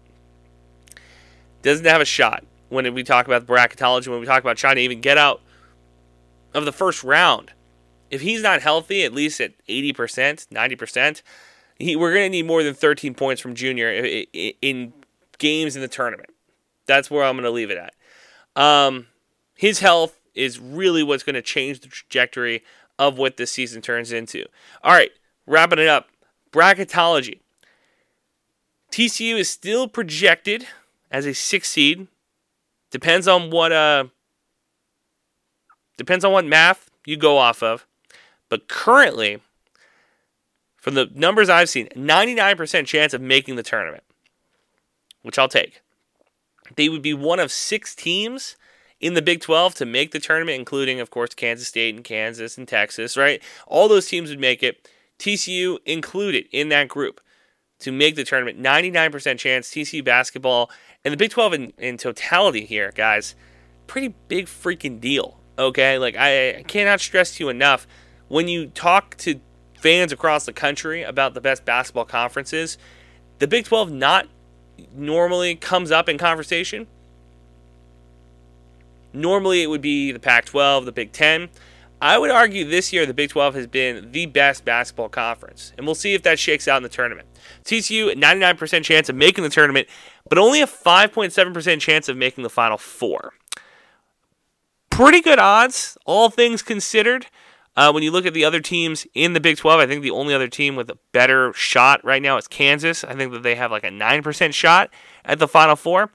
Doesn't 1.62 1.86
have 1.86 2.00
a 2.00 2.06
shot 2.06 2.44
when 2.68 2.92
we 2.94 3.02
talk 3.02 3.26
about 3.26 3.46
bracketology, 3.46 4.08
when 4.08 4.20
we 4.20 4.26
talk 4.26 4.42
about 4.42 4.56
trying 4.56 4.76
to 4.76 4.82
even 4.82 5.00
get 5.00 5.18
out 5.18 5.40
of 6.54 6.64
the 6.64 6.72
first 6.72 7.04
round. 7.04 7.52
If 8.10 8.22
he's 8.22 8.42
not 8.42 8.62
healthy, 8.62 9.04
at 9.04 9.12
least 9.12 9.40
at 9.40 9.52
80%, 9.66 10.48
90%, 10.48 11.22
he, 11.78 11.96
we're 11.96 12.12
going 12.12 12.26
to 12.26 12.30
need 12.30 12.46
more 12.46 12.62
than 12.62 12.74
13 12.74 13.14
points 13.14 13.40
from 13.40 13.54
Junior 13.54 13.90
in 13.90 14.92
games 15.38 15.76
in 15.76 15.82
the 15.82 15.88
tournament. 15.88 16.30
That's 16.86 17.10
where 17.10 17.24
I'm 17.24 17.34
going 17.34 17.44
to 17.44 17.50
leave 17.50 17.70
it 17.70 17.78
at. 17.78 17.94
Um, 18.60 19.06
his 19.54 19.80
health 19.80 20.18
is 20.34 20.58
really 20.58 21.02
what's 21.02 21.22
going 21.22 21.34
to 21.34 21.42
change 21.42 21.80
the 21.80 21.88
trajectory 21.88 22.62
of 22.98 23.16
what 23.16 23.36
this 23.36 23.50
season 23.52 23.80
turns 23.80 24.12
into. 24.12 24.44
All 24.82 24.92
right, 24.92 25.10
wrapping 25.46 25.78
it 25.78 25.88
up. 25.88 26.08
Bracketology. 26.52 27.40
TCU 28.90 29.36
is 29.36 29.48
still 29.48 29.88
projected 29.88 30.66
as 31.10 31.26
a 31.26 31.34
six 31.34 31.68
seed. 31.70 32.08
Depends 32.90 33.28
on 33.28 33.50
what 33.50 33.72
uh 33.72 34.04
depends 35.96 36.24
on 36.24 36.32
what 36.32 36.44
math 36.44 36.90
you 37.04 37.16
go 37.16 37.38
off 37.38 37.62
of. 37.62 37.86
But 38.48 38.68
currently, 38.68 39.40
from 40.76 40.94
the 40.94 41.10
numbers 41.14 41.48
I've 41.48 41.68
seen, 41.68 41.88
99% 41.94 42.86
chance 42.86 43.14
of 43.14 43.20
making 43.20 43.56
the 43.56 43.62
tournament, 43.62 44.02
which 45.22 45.38
I'll 45.38 45.48
take. 45.48 45.82
They 46.76 46.88
would 46.88 47.02
be 47.02 47.14
one 47.14 47.38
of 47.38 47.52
six 47.52 47.94
teams 47.94 48.56
in 49.00 49.14
the 49.14 49.22
Big 49.22 49.40
12 49.40 49.74
to 49.76 49.86
make 49.86 50.10
the 50.10 50.20
tournament, 50.20 50.58
including, 50.58 51.00
of 51.00 51.10
course, 51.10 51.34
Kansas 51.34 51.68
State 51.68 51.94
and 51.94 52.04
Kansas 52.04 52.58
and 52.58 52.66
Texas, 52.66 53.16
right? 53.16 53.42
All 53.66 53.88
those 53.88 54.08
teams 54.08 54.30
would 54.30 54.40
make 54.40 54.62
it. 54.62 54.88
TCU 55.18 55.78
included 55.84 56.46
in 56.50 56.70
that 56.70 56.88
group 56.88 57.20
to 57.80 57.92
make 57.92 58.14
the 58.14 58.24
tournament. 58.24 58.60
99% 58.60 59.38
chance 59.38 59.70
TCU 59.70 60.04
basketball 60.04 60.70
and 61.04 61.12
the 61.12 61.16
Big 61.16 61.30
12 61.30 61.54
in, 61.54 61.72
in 61.78 61.96
totality 61.96 62.64
here, 62.64 62.92
guys. 62.94 63.34
Pretty 63.86 64.14
big 64.28 64.46
freaking 64.46 65.00
deal. 65.00 65.38
Okay, 65.58 65.98
like 65.98 66.16
I, 66.16 66.58
I 66.58 66.62
cannot 66.62 67.00
stress 67.00 67.36
to 67.36 67.44
you 67.44 67.50
enough 67.50 67.86
when 68.28 68.46
you 68.46 68.68
talk 68.68 69.16
to 69.16 69.40
fans 69.80 70.12
across 70.12 70.46
the 70.46 70.52
country 70.52 71.02
about 71.02 71.34
the 71.34 71.40
best 71.40 71.64
basketball 71.64 72.04
conferences, 72.04 72.78
the 73.40 73.48
Big 73.48 73.64
12 73.64 73.90
not 73.90 74.28
normally 74.94 75.56
comes 75.56 75.90
up 75.90 76.08
in 76.08 76.16
conversation. 76.16 76.86
Normally, 79.12 79.62
it 79.62 79.66
would 79.66 79.80
be 79.82 80.12
the 80.12 80.20
Pac 80.20 80.44
12, 80.44 80.84
the 80.84 80.92
Big 80.92 81.12
10. 81.12 81.48
I 82.00 82.18
would 82.18 82.30
argue 82.30 82.64
this 82.64 82.92
year 82.92 83.04
the 83.04 83.12
Big 83.12 83.30
12 83.30 83.54
has 83.54 83.66
been 83.66 84.12
the 84.12 84.26
best 84.26 84.64
basketball 84.64 85.08
conference, 85.08 85.72
and 85.76 85.84
we'll 85.84 85.94
see 85.94 86.14
if 86.14 86.22
that 86.22 86.38
shakes 86.38 86.68
out 86.68 86.76
in 86.76 86.82
the 86.82 86.88
tournament. 86.88 87.26
TCU, 87.64 88.14
99% 88.14 88.84
chance 88.84 89.08
of 89.08 89.16
making 89.16 89.44
the 89.44 89.50
tournament, 89.50 89.88
but 90.28 90.38
only 90.38 90.60
a 90.60 90.66
5.7% 90.66 91.80
chance 91.80 92.08
of 92.08 92.16
making 92.16 92.42
the 92.42 92.50
Final 92.50 92.78
Four. 92.78 93.34
Pretty 94.90 95.20
good 95.20 95.38
odds, 95.38 95.96
all 96.04 96.30
things 96.30 96.62
considered. 96.62 97.26
Uh, 97.76 97.90
when 97.90 98.02
you 98.02 98.10
look 98.10 98.26
at 98.26 98.34
the 98.34 98.44
other 98.44 98.60
teams 98.60 99.06
in 99.14 99.32
the 99.32 99.40
Big 99.40 99.56
12, 99.56 99.80
I 99.80 99.86
think 99.86 100.02
the 100.02 100.10
only 100.10 100.34
other 100.34 100.48
team 100.48 100.76
with 100.76 100.90
a 100.90 100.98
better 101.12 101.52
shot 101.52 102.04
right 102.04 102.20
now 102.20 102.36
is 102.36 102.48
Kansas. 102.48 103.04
I 103.04 103.14
think 103.14 103.32
that 103.32 103.42
they 103.42 103.54
have 103.54 103.70
like 103.70 103.84
a 103.84 103.90
9% 103.90 104.54
shot 104.54 104.90
at 105.24 105.38
the 105.38 105.48
Final 105.48 105.76
Four. 105.76 106.10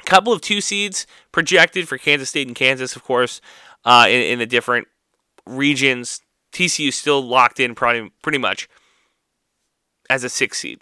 A 0.00 0.04
couple 0.04 0.32
of 0.32 0.40
two 0.40 0.60
seeds 0.60 1.06
projected 1.32 1.88
for 1.88 1.96
Kansas 1.98 2.28
State 2.28 2.46
and 2.46 2.56
Kansas, 2.56 2.96
of 2.96 3.04
course, 3.04 3.40
uh, 3.84 4.06
in, 4.08 4.20
in 4.20 4.38
the 4.38 4.46
different 4.46 4.88
regions. 5.46 6.20
TCU 6.52 6.92
still 6.92 7.22
locked 7.22 7.60
in 7.60 7.74
pretty, 7.74 8.10
pretty 8.22 8.38
much 8.38 8.68
as 10.08 10.24
a 10.24 10.28
six 10.28 10.58
seed. 10.58 10.80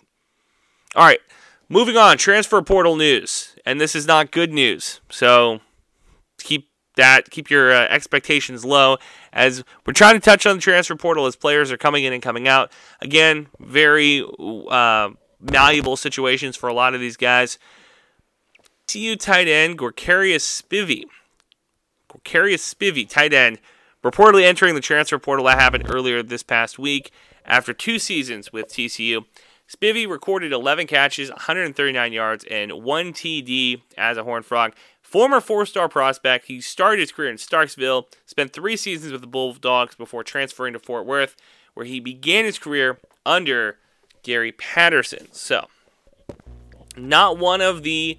All 0.95 1.05
right, 1.05 1.21
moving 1.69 1.97
on. 1.97 2.19
Transfer 2.19 2.63
portal 2.63 2.97
news, 2.97 3.57
and 3.65 3.81
this 3.81 3.95
is 3.95 4.07
not 4.07 4.31
good 4.31 4.53
news. 4.53 5.01
So 5.11 5.61
keep 6.39 6.69
that 6.97 7.31
keep 7.31 7.51
your 7.51 7.73
uh, 7.73 7.87
expectations 7.89 8.65
low 8.65 8.97
as 9.33 9.63
we're 9.85 9.93
trying 9.93 10.15
to 10.15 10.21
touch 10.21 10.47
on 10.47 10.57
the 10.57 10.63
transfer 10.63 10.97
portal 10.97 11.27
as 11.27 11.37
players 11.37 11.71
are 11.71 11.77
coming 11.77 12.05
in 12.05 12.13
and 12.13 12.23
coming 12.23 12.49
out. 12.49 12.73
Again, 13.01 13.49
very 13.61 14.25
uh, 14.41 15.11
malleable 15.41 15.97
situations 15.97 16.57
for 16.57 16.69
a 16.69 16.75
lot 16.75 16.95
of 16.95 17.01
these 17.01 17.17
guys. 17.17 17.59
TU 18.87 19.17
tight 19.17 19.49
end 19.49 19.79
Geor'Quarius 19.79 20.63
Spivey. 20.63 21.05
Geor'Quarius 22.11 22.75
Spivey, 22.75 23.09
tight 23.09 23.33
end, 23.33 23.59
reportedly 24.11 24.45
entering 24.45 24.75
the 24.75 24.81
transfer 24.81 25.19
portal. 25.19 25.47
That 25.47 25.59
happened 25.59 25.91
earlier 25.91 26.23
this 26.23 26.43
past 26.43 26.79
week 26.79 27.11
after 27.45 27.73
two 27.73 27.99
seasons 27.99 28.53
with 28.53 28.69
TCU. 28.69 29.25
Spivey 29.69 30.09
recorded 30.09 30.53
11 30.53 30.87
catches, 30.87 31.29
139 31.31 32.13
yards, 32.13 32.45
and 32.49 32.85
one 32.85 33.13
TD 33.13 33.83
as 33.99 34.17
a 34.17 34.23
Horned 34.23 34.47
Frog. 34.47 34.75
Former 35.03 35.41
four 35.41 35.67
star 35.67 35.89
prospect, 35.89 36.47
he 36.47 36.61
started 36.61 37.01
his 37.01 37.13
career 37.13 37.31
in 37.31 37.37
Starksville, 37.37 38.07
spent 38.27 38.53
three 38.53 38.77
seasons 38.77 39.13
with 39.13 39.21
the 39.21 39.27
Bulldogs 39.27 39.95
before 39.95 40.23
transferring 40.23 40.73
to 40.73 40.79
Fort 40.79 41.07
Worth, 41.07 41.37
where 41.75 41.87
he 41.87 42.01
began 42.01 42.45
his 42.45 42.59
career 42.59 42.99
under 43.25 43.79
Gary 44.23 44.53
Patterson. 44.53 45.29
So, 45.33 45.69
not 46.97 47.39
one 47.39 47.61
of 47.61 47.83
the 47.83 48.19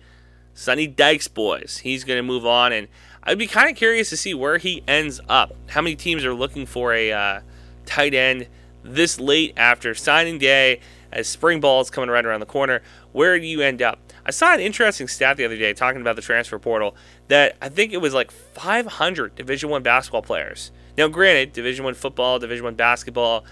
Sonny 0.53 0.87
Dykes 0.87 1.27
boys. 1.27 1.79
He's 1.83 2.03
going 2.03 2.17
to 2.17 2.23
move 2.23 2.45
on, 2.45 2.73
and 2.73 2.87
I'd 3.27 3.37
be 3.37 3.47
kind 3.47 3.69
of 3.69 3.75
curious 3.75 4.09
to 4.11 4.17
see 4.17 4.33
where 4.33 4.57
he 4.57 4.81
ends 4.87 5.19
up. 5.27 5.53
How 5.67 5.81
many 5.81 5.97
teams 5.97 6.23
are 6.23 6.33
looking 6.33 6.65
for 6.65 6.93
a 6.93 7.11
uh, 7.11 7.41
tight 7.85 8.13
end 8.13 8.47
this 8.83 9.19
late 9.19 9.53
after 9.57 9.93
signing 9.93 10.37
day, 10.37 10.79
as 11.11 11.27
spring 11.27 11.59
ball 11.59 11.81
is 11.81 11.89
coming 11.89 12.09
right 12.09 12.25
around 12.25 12.39
the 12.39 12.45
corner? 12.45 12.81
Where 13.11 13.37
do 13.37 13.45
you 13.45 13.59
end 13.59 13.81
up? 13.81 13.99
I 14.25 14.31
saw 14.31 14.53
an 14.53 14.61
interesting 14.61 15.09
stat 15.09 15.35
the 15.35 15.43
other 15.43 15.57
day 15.57 15.73
talking 15.73 15.99
about 15.99 16.15
the 16.15 16.21
transfer 16.21 16.57
portal 16.57 16.95
that 17.27 17.57
I 17.61 17.67
think 17.67 17.91
it 17.91 17.97
was 17.97 18.13
like 18.13 18.31
500 18.31 19.35
Division 19.35 19.69
One 19.69 19.83
basketball 19.83 20.21
players. 20.21 20.71
Now, 20.97 21.09
granted, 21.09 21.51
Division 21.51 21.83
One 21.83 21.95
football, 21.95 22.39
Division 22.39 22.63
One 22.63 22.75
basketball, 22.75 23.43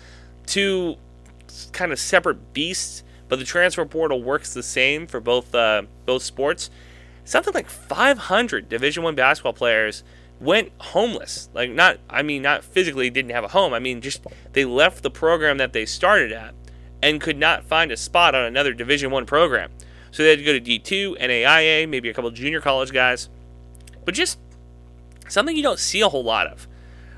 two 0.46 0.96
kind 1.74 1.91
of 1.91 2.00
separate 2.00 2.53
beasts, 2.53 3.03
but 3.27 3.39
the 3.39 3.46
transfer 3.46 3.84
portal 3.86 4.24
works 4.24 4.53
the 4.53 4.63
same 4.63 5.05
for 5.05 5.20
both 5.20 5.53
uh, 5.53 5.82
both 6.05 6.24
sports. 6.24 6.70
Something 7.25 7.53
like 7.53 7.67
500 7.67 8.70
Division 8.70 9.03
One 9.03 9.15
basketball 9.15 9.53
players 9.53 10.03
went 10.39 10.72
homeless. 10.77 11.50
Like 11.53 11.72
not, 11.72 11.98
I 12.10 12.22
mean, 12.22 12.41
not 12.41 12.63
physically 12.63 13.10
didn't 13.10 13.32
have 13.32 13.44
a 13.44 13.50
home. 13.50 13.74
I 13.74 13.79
mean, 13.79 14.00
just 14.00 14.25
they 14.53 14.63
left 14.63 15.03
the 15.03 15.12
program 15.12 15.58
that 15.58 15.74
they 15.74 15.86
started 15.86 16.32
at 16.32 16.53
and 17.01 17.20
could 17.20 17.38
not 17.38 17.63
find 17.63 17.91
a 17.91 17.98
spot 17.98 18.36
on 18.36 18.46
another 18.46 18.74
Division 18.74 19.12
One 19.12 19.25
program. 19.25 19.72
So 20.12 20.24
they 20.24 20.29
had 20.29 20.39
to 20.39 20.46
go 20.46 20.53
to 20.53 20.62
D2, 20.62 21.20
NAIA, 21.20 21.89
maybe 21.89 22.10
a 22.10 22.13
couple 22.13 22.32
junior 22.32 22.62
college 22.62 22.91
guys. 22.91 23.27
But 24.05 24.13
just 24.13 24.39
something 25.27 25.55
you 25.58 25.63
don't 25.63 25.79
see 25.79 26.01
a 26.01 26.10
whole 26.10 26.24
lot 26.24 26.48
of. 26.48 26.67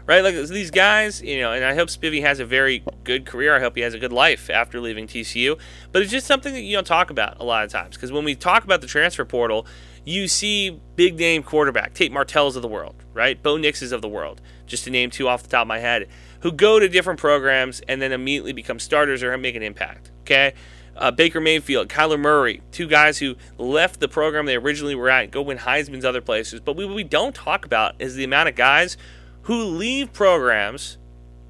Right? 0.06 0.24
Like 0.24 0.36
these 0.36 0.72
guys, 0.72 1.22
you 1.22 1.42
know, 1.42 1.52
and 1.52 1.66
I 1.66 1.76
hope 1.76 1.90
Spivey 1.90 2.22
has 2.22 2.40
a 2.40 2.46
very 2.46 2.82
good 3.04 3.26
career. 3.26 3.54
I 3.54 3.60
hope 3.60 3.76
he 3.76 3.82
has 3.82 3.94
a 3.94 4.00
good 4.00 4.14
life 4.14 4.50
after 4.50 4.80
leaving 4.80 5.06
TCU. 5.06 5.60
But 5.92 6.02
it's 6.02 6.12
just 6.12 6.26
something 6.26 6.54
that 6.54 6.62
you 6.62 6.78
don't 6.78 6.88
talk 6.88 7.10
about 7.10 7.42
a 7.42 7.44
lot 7.44 7.66
of 7.66 7.72
times. 7.72 7.98
Because 7.98 8.14
when 8.14 8.24
we 8.24 8.34
talk 8.34 8.64
about 8.64 8.80
the 8.80 8.88
transfer 8.88 9.26
portal, 9.26 9.68
you 10.08 10.28
see 10.28 10.80
big 10.96 11.18
name 11.18 11.44
quarterback, 11.44 11.94
Tate 11.94 12.12
Martells 12.12 12.56
of 12.56 12.62
the 12.62 12.68
world, 12.68 12.96
right? 13.14 13.42
Bo 13.42 13.56
Nixes 13.56 13.92
of 13.92 14.02
the 14.02 14.08
world, 14.08 14.42
just 14.66 14.84
to 14.86 14.90
name 14.90 15.10
two 15.10 15.28
off 15.28 15.44
the 15.44 15.50
top 15.50 15.64
of 15.64 15.68
my 15.68 15.80
head, 15.80 16.08
who 16.42 16.52
go 16.52 16.80
to 16.80 16.88
different 16.88 17.20
programs 17.20 17.82
and 17.88 18.02
then 18.02 18.12
immediately 18.12 18.54
become 18.54 18.80
starters 18.80 19.24
or 19.24 19.38
make 19.38 19.56
an 19.56 19.64
impact. 19.64 20.12
Okay? 20.22 20.54
uh, 20.98 21.12
Baker 21.12 21.40
Mayfield, 21.40 21.90
Kyler 21.90 22.20
Murray, 22.20 22.62
two 22.72 22.88
guys 22.88 23.20
who 23.20 23.36
left 23.58 24.00
the 24.00 24.08
program 24.08 24.46
they 24.46 24.56
originally 24.56 24.96
were 24.96 25.10
at, 25.10 25.32
go 25.32 25.42
win 25.42 25.60
Heisman's 25.60 26.06
other 26.06 26.22
places. 26.22 26.60
But 26.60 26.76
what 26.76 26.90
we 26.90 27.04
don't 27.04 27.36
talk 27.36 27.66
about 27.66 27.96
is 28.00 28.16
the 28.16 28.24
amount 28.24 28.50
of 28.50 28.56
guys 28.56 28.98
who 29.44 29.64
leave 29.64 30.12
programs, 30.12 30.98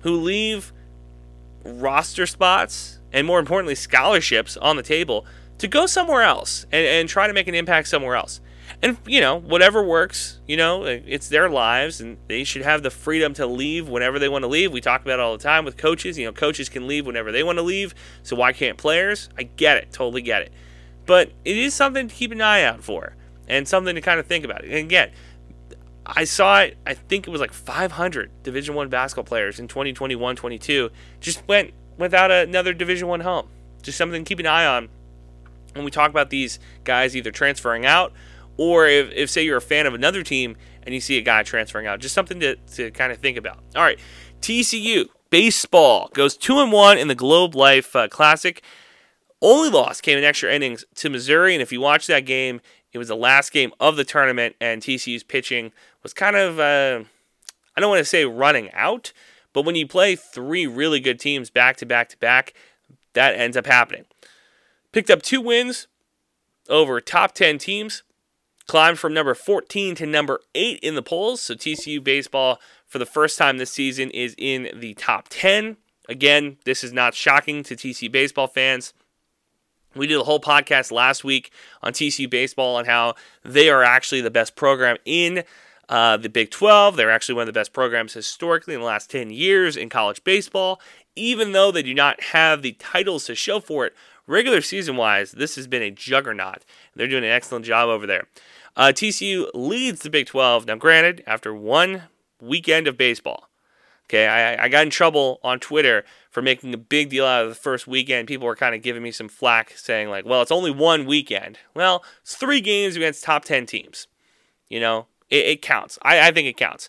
who 0.02 0.16
leave 0.16 0.74
roster 1.64 2.26
spots, 2.26 3.00
and 3.12 3.26
more 3.26 3.40
importantly, 3.40 3.76
scholarships 3.76 4.58
on 4.58 4.76
the 4.76 4.84
table 4.84 5.26
to 5.58 5.68
go 5.68 5.86
somewhere 5.86 6.22
else 6.22 6.66
and, 6.72 6.86
and 6.86 7.10
try 7.10 7.28
to 7.28 7.34
make 7.34 7.48
an 7.48 7.56
impact 7.56 7.88
somewhere 7.88 8.16
else. 8.16 8.42
And 8.82 8.98
you 9.06 9.20
know 9.20 9.40
whatever 9.40 9.84
works 9.84 10.40
you 10.48 10.56
know 10.56 10.84
it's 10.84 11.30
their 11.30 11.50
lives 11.50 12.00
and 12.00 12.18
they 12.28 12.44
should 12.44 12.62
have 12.62 12.84
the 12.84 12.92
freedom 12.92 13.34
to 13.34 13.46
leave 13.46 13.90
whenever 13.90 14.20
they 14.20 14.30
want 14.30 14.44
to 14.44 14.48
leave. 14.48 14.72
We 14.72 14.82
talk 14.82 15.02
about 15.02 15.20
it 15.20 15.20
all 15.20 15.38
the 15.38 15.44
time 15.44 15.66
with 15.66 15.78
coaches 15.78 16.18
you 16.18 16.26
know 16.26 16.32
coaches 16.32 16.70
can 16.70 16.88
leave 16.88 17.06
whenever 17.06 17.32
they 17.32 17.44
want 17.44 17.58
to 17.58 17.64
leave 17.64 17.94
so 18.24 18.36
why 18.36 18.54
can't 18.54 18.78
players? 18.78 19.30
I 19.38 19.44
get 19.44 19.78
it 19.78 19.92
totally 19.92 20.22
get 20.22 20.42
it. 20.44 20.54
But 21.06 21.32
it 21.46 21.58
is 21.58 21.74
something 21.74 22.08
to 22.08 22.14
keep 22.14 22.32
an 22.32 22.42
eye 22.42 22.64
out 22.64 22.84
for 22.84 23.16
and 23.48 23.68
something 23.68 23.96
to 23.96 24.02
kind 24.02 24.20
of 24.20 24.28
think 24.28 24.46
about. 24.46 24.64
And 24.64 24.74
again 24.74 25.12
i 26.10 26.24
saw 26.24 26.62
it 26.62 26.78
i 26.86 26.94
think 26.94 27.28
it 27.28 27.30
was 27.30 27.42
like 27.42 27.52
500 27.52 28.32
division 28.42 28.76
one 28.76 28.88
basketball 28.88 29.26
players 29.26 29.60
in 29.60 29.68
2021 29.68 30.38
22 30.38 30.90
just 31.20 31.46
went 31.50 31.74
without 31.98 32.32
another 32.32 32.74
division 32.74 33.08
one 33.08 33.22
home. 33.22 33.48
Just 33.82 33.98
something 33.98 34.24
to 34.24 34.28
keep 34.28 34.40
an 34.40 34.46
eye 34.46 34.66
on. 34.66 34.90
When 35.74 35.86
we 35.86 35.92
talk 35.92 36.10
about 36.10 36.30
these 36.30 36.60
guys 36.84 37.16
either 37.16 37.32
transferring 37.32 37.86
out 37.86 38.14
or 38.58 38.88
if, 38.88 39.12
if 39.14 39.30
say 39.30 39.44
you're 39.44 39.58
a 39.58 39.62
fan 39.62 39.86
of 39.86 39.94
another 39.94 40.24
team 40.24 40.56
and 40.84 40.94
you 40.94 41.02
see 41.02 41.18
a 41.18 41.22
guy 41.22 41.44
transferring 41.44 41.88
out, 41.88 42.00
just 42.00 42.16
something 42.16 42.40
to, 42.40 42.56
to 42.56 42.92
kind 42.92 43.12
of 43.12 43.20
think 43.20 43.38
about. 43.38 43.60
All 43.76 43.84
right, 43.84 44.00
TCU 44.42 45.08
baseball 45.30 46.10
goes 46.14 46.36
two 46.38 46.60
and 46.60 46.72
one 46.72 46.98
in 46.98 47.08
the 47.08 47.16
Globe 47.16 47.56
Life 47.56 47.96
uh, 47.96 48.08
Classic. 48.08 48.62
Only 49.42 49.70
loss 49.70 50.02
came 50.02 50.18
in 50.18 50.24
extra 50.24 50.52
innings 50.54 50.84
to 50.96 51.10
Missouri, 51.10 51.54
and 51.54 51.62
if 51.62 51.72
you 51.72 51.80
watch 51.80 52.08
that 52.08 52.26
game, 52.26 52.60
it 52.92 52.98
was 52.98 53.10
the 53.10 53.16
last 53.16 53.52
game 53.52 53.72
of 53.80 53.96
the 53.96 54.04
tournament, 54.04 54.56
and 54.60 54.82
TCU's 54.82 55.24
pitching 55.24 55.72
was 56.02 56.14
kind 56.14 56.36
of 56.36 56.60
uh, 56.60 57.04
I 57.76 57.80
don't 57.80 57.90
want 57.90 58.00
to 58.00 58.06
say 58.06 58.26
running 58.26 58.72
out, 58.74 59.14
but 59.54 59.64
when 59.64 59.76
you 59.76 59.88
play 59.88 60.16
three 60.16 60.66
really 60.66 61.00
good 61.00 61.20
teams 61.20 61.52
back 61.52 61.78
to 61.78 61.86
back 61.86 62.10
to 62.10 62.18
back, 62.18 62.54
that 63.14 63.36
ends 63.36 63.56
up 63.56 63.68
happening. 63.68 64.06
Picked 64.92 65.12
up 65.12 65.22
two 65.22 65.42
wins 65.42 65.88
over 66.70 67.00
top 67.00 67.34
10 67.34 67.60
teams 67.60 68.04
climbed 68.68 69.00
from 69.00 69.14
number 69.14 69.34
14 69.34 69.96
to 69.96 70.06
number 70.06 70.42
8 70.54 70.80
in 70.80 70.96
the 70.96 71.02
polls. 71.02 71.42
So 71.42 71.56
TCU 71.56 72.04
baseball 72.04 72.60
for 72.86 73.00
the 73.00 73.06
first 73.06 73.38
time 73.38 73.58
this 73.58 73.72
season 73.72 74.12
is 74.12 74.36
in 74.38 74.70
the 74.76 74.94
top 74.94 75.28
10. 75.30 75.78
Again, 76.10 76.58
this 76.66 76.84
is 76.84 76.94
not 76.94 77.16
shocking 77.16 77.64
to 77.64 77.76
TCU 77.76 78.12
baseball 78.12 78.48
fans. 78.48 78.94
We 79.96 80.08
did 80.08 80.20
a 80.20 80.24
whole 80.24 80.40
podcast 80.40 80.92
last 80.92 81.24
week 81.24 81.52
on 81.82 81.94
TCU 81.94 82.30
baseball 82.30 82.78
and 82.78 82.88
how 82.88 83.16
they 83.44 83.70
are 83.70 83.84
actually 83.84 84.22
the 84.22 84.30
best 84.30 84.56
program 84.56 84.98
in 85.06 85.44
uh, 85.90 86.18
the 86.18 86.30
Big 86.30 86.52
12. 86.52 86.96
They're 86.96 87.12
actually 87.12 87.36
one 87.36 87.44
of 87.44 87.48
the 87.48 87.60
best 87.60 87.74
programs 87.74 88.14
historically 88.14 88.74
in 88.74 88.82
the 88.82 88.86
last 88.86 89.10
10 89.10 89.32
years 89.32 89.76
in 89.76 89.90
college 89.90 90.24
baseball. 90.24 90.80
Even 91.16 91.52
though 91.52 91.72
they 91.72 91.82
do 91.82 91.94
not 91.94 92.22
have 92.22 92.62
the 92.62 92.74
titles 92.74 93.26
to 93.26 93.36
show 93.36 93.60
for 93.60 93.88
it, 93.88 93.96
regular 94.28 94.62
season 94.62 94.98
wise, 94.98 95.32
this 95.32 95.56
has 95.56 95.66
been 95.66 95.82
a 95.82 95.90
juggernaut. 95.90 96.64
They're 96.96 97.08
doing 97.08 97.24
an 97.24 97.32
excellent 97.32 97.66
job 97.66 97.90
over 97.90 98.06
there. 98.06 98.28
Uh, 98.78 98.94
TCU 98.94 99.50
leads 99.56 100.02
the 100.02 100.10
Big 100.10 100.28
12. 100.28 100.68
Now, 100.68 100.76
granted, 100.76 101.24
after 101.26 101.54
one 101.54 102.04
weekend 102.40 102.88
of 102.88 102.96
baseball. 102.96 103.50
Okay, 104.06 104.28
I, 104.28 104.66
I 104.66 104.70
got 104.70 104.86
in 104.86 104.90
trouble 104.90 105.40
on 105.44 105.60
Twitter 105.60 106.06
for 106.30 106.42
making 106.42 106.74
a 106.74 106.78
big 106.78 107.10
deal 107.10 107.26
out 107.26 107.44
of 107.44 107.50
the 107.50 107.56
first 107.56 107.88
weekend. 107.88 108.28
People 108.28 108.48
were 108.48 108.56
kind 108.56 108.74
of 108.74 108.82
giving 108.82 109.04
me 109.04 109.12
some 109.12 109.28
flack, 109.28 109.72
saying 109.72 110.10
like, 110.10 110.26
"Well, 110.26 110.42
it's 110.42 110.52
only 110.52 110.72
one 110.72 111.06
weekend." 111.06 111.58
Well, 111.74 112.06
it's 112.22 112.36
three 112.36 112.62
games 112.62 112.96
against 112.96 113.26
top 113.26 113.44
ten 113.44 113.66
teams. 113.66 114.08
You 114.70 114.80
know, 114.80 115.08
it, 115.30 115.46
it 115.46 115.62
counts. 115.62 116.00
I, 116.04 116.26
I 116.26 116.32
think 116.32 116.48
it 116.48 116.56
counts. 116.56 116.88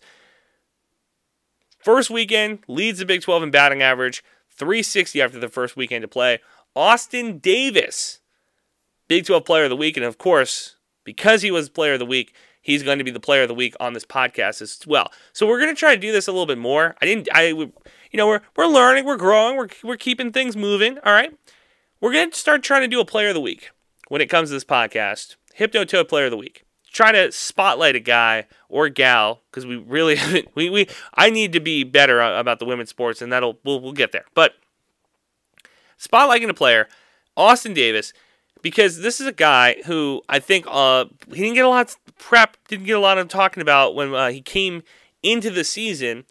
First 1.80 2.08
weekend 2.08 2.60
leads 2.68 3.00
the 3.00 3.06
Big 3.06 3.22
12 3.22 3.44
in 3.44 3.50
batting 3.50 3.82
average, 3.82 4.22
360 4.50 5.20
after 5.20 5.40
the 5.40 5.48
first 5.48 5.76
weekend 5.76 6.02
to 6.02 6.08
play. 6.08 6.38
Austin 6.76 7.38
Davis, 7.38 8.20
Big 9.08 9.26
12 9.26 9.44
Player 9.44 9.64
of 9.64 9.70
the 9.70 9.76
Week, 9.76 9.96
and 9.96 10.04
of 10.04 10.18
course, 10.18 10.76
because 11.08 11.40
he 11.40 11.50
was 11.50 11.70
player 11.70 11.94
of 11.94 12.00
the 12.00 12.04
week, 12.04 12.34
he's 12.60 12.82
going 12.82 12.98
to 12.98 13.04
be 13.04 13.10
the 13.10 13.18
player 13.18 13.40
of 13.40 13.48
the 13.48 13.54
week 13.54 13.74
on 13.80 13.94
this 13.94 14.04
podcast 14.04 14.60
as 14.60 14.78
well. 14.86 15.10
So 15.32 15.46
we're 15.46 15.58
going 15.58 15.74
to 15.74 15.78
try 15.78 15.94
to 15.94 16.00
do 16.00 16.12
this 16.12 16.28
a 16.28 16.32
little 16.32 16.44
bit 16.44 16.58
more. 16.58 16.96
I 17.00 17.06
didn't, 17.06 17.30
I, 17.32 17.46
you 17.46 17.72
know, 18.12 18.26
we're 18.26 18.42
we're 18.58 18.66
learning, 18.66 19.06
we're 19.06 19.16
growing, 19.16 19.56
we're 19.56 19.70
we're 19.82 19.96
keeping 19.96 20.32
things 20.32 20.54
moving. 20.54 20.98
All 20.98 21.14
right, 21.14 21.34
we're 21.98 22.12
going 22.12 22.30
to 22.30 22.38
start 22.38 22.62
trying 22.62 22.82
to 22.82 22.88
do 22.88 23.00
a 23.00 23.06
player 23.06 23.28
of 23.28 23.34
the 23.34 23.40
week 23.40 23.70
when 24.08 24.20
it 24.20 24.26
comes 24.26 24.50
to 24.50 24.52
this 24.52 24.66
podcast. 24.66 25.36
Hypnotoad 25.58 26.10
player 26.10 26.26
of 26.26 26.30
the 26.30 26.36
week. 26.36 26.66
Try 26.92 27.10
to 27.10 27.32
spotlight 27.32 27.96
a 27.96 28.00
guy 28.00 28.46
or 28.68 28.90
gal 28.90 29.40
because 29.50 29.64
we 29.64 29.76
really 29.76 30.18
we 30.54 30.68
we 30.68 30.88
I 31.14 31.30
need 31.30 31.54
to 31.54 31.60
be 31.60 31.84
better 31.84 32.20
about 32.20 32.58
the 32.58 32.66
women's 32.66 32.90
sports 32.90 33.22
and 33.22 33.32
that'll 33.32 33.58
we'll, 33.64 33.80
we'll 33.80 33.92
get 33.92 34.12
there. 34.12 34.26
But 34.34 34.56
spotlighting 35.98 36.50
a 36.50 36.54
player, 36.54 36.86
Austin 37.34 37.72
Davis 37.72 38.12
because 38.62 39.00
this 39.00 39.20
is 39.20 39.26
a 39.26 39.32
guy 39.32 39.76
who 39.86 40.22
I 40.28 40.38
think 40.38 40.66
uh, 40.68 41.06
he 41.28 41.42
didn't 41.42 41.54
get 41.54 41.64
a 41.64 41.68
lot 41.68 41.88
of 41.88 42.16
prep, 42.18 42.56
didn't 42.68 42.86
get 42.86 42.96
a 42.96 43.00
lot 43.00 43.18
of 43.18 43.28
talking 43.28 43.60
about 43.60 43.94
when 43.94 44.14
uh, 44.14 44.28
he 44.28 44.40
came 44.40 44.82
into 45.22 45.50
the 45.50 45.64
season. 45.64 46.24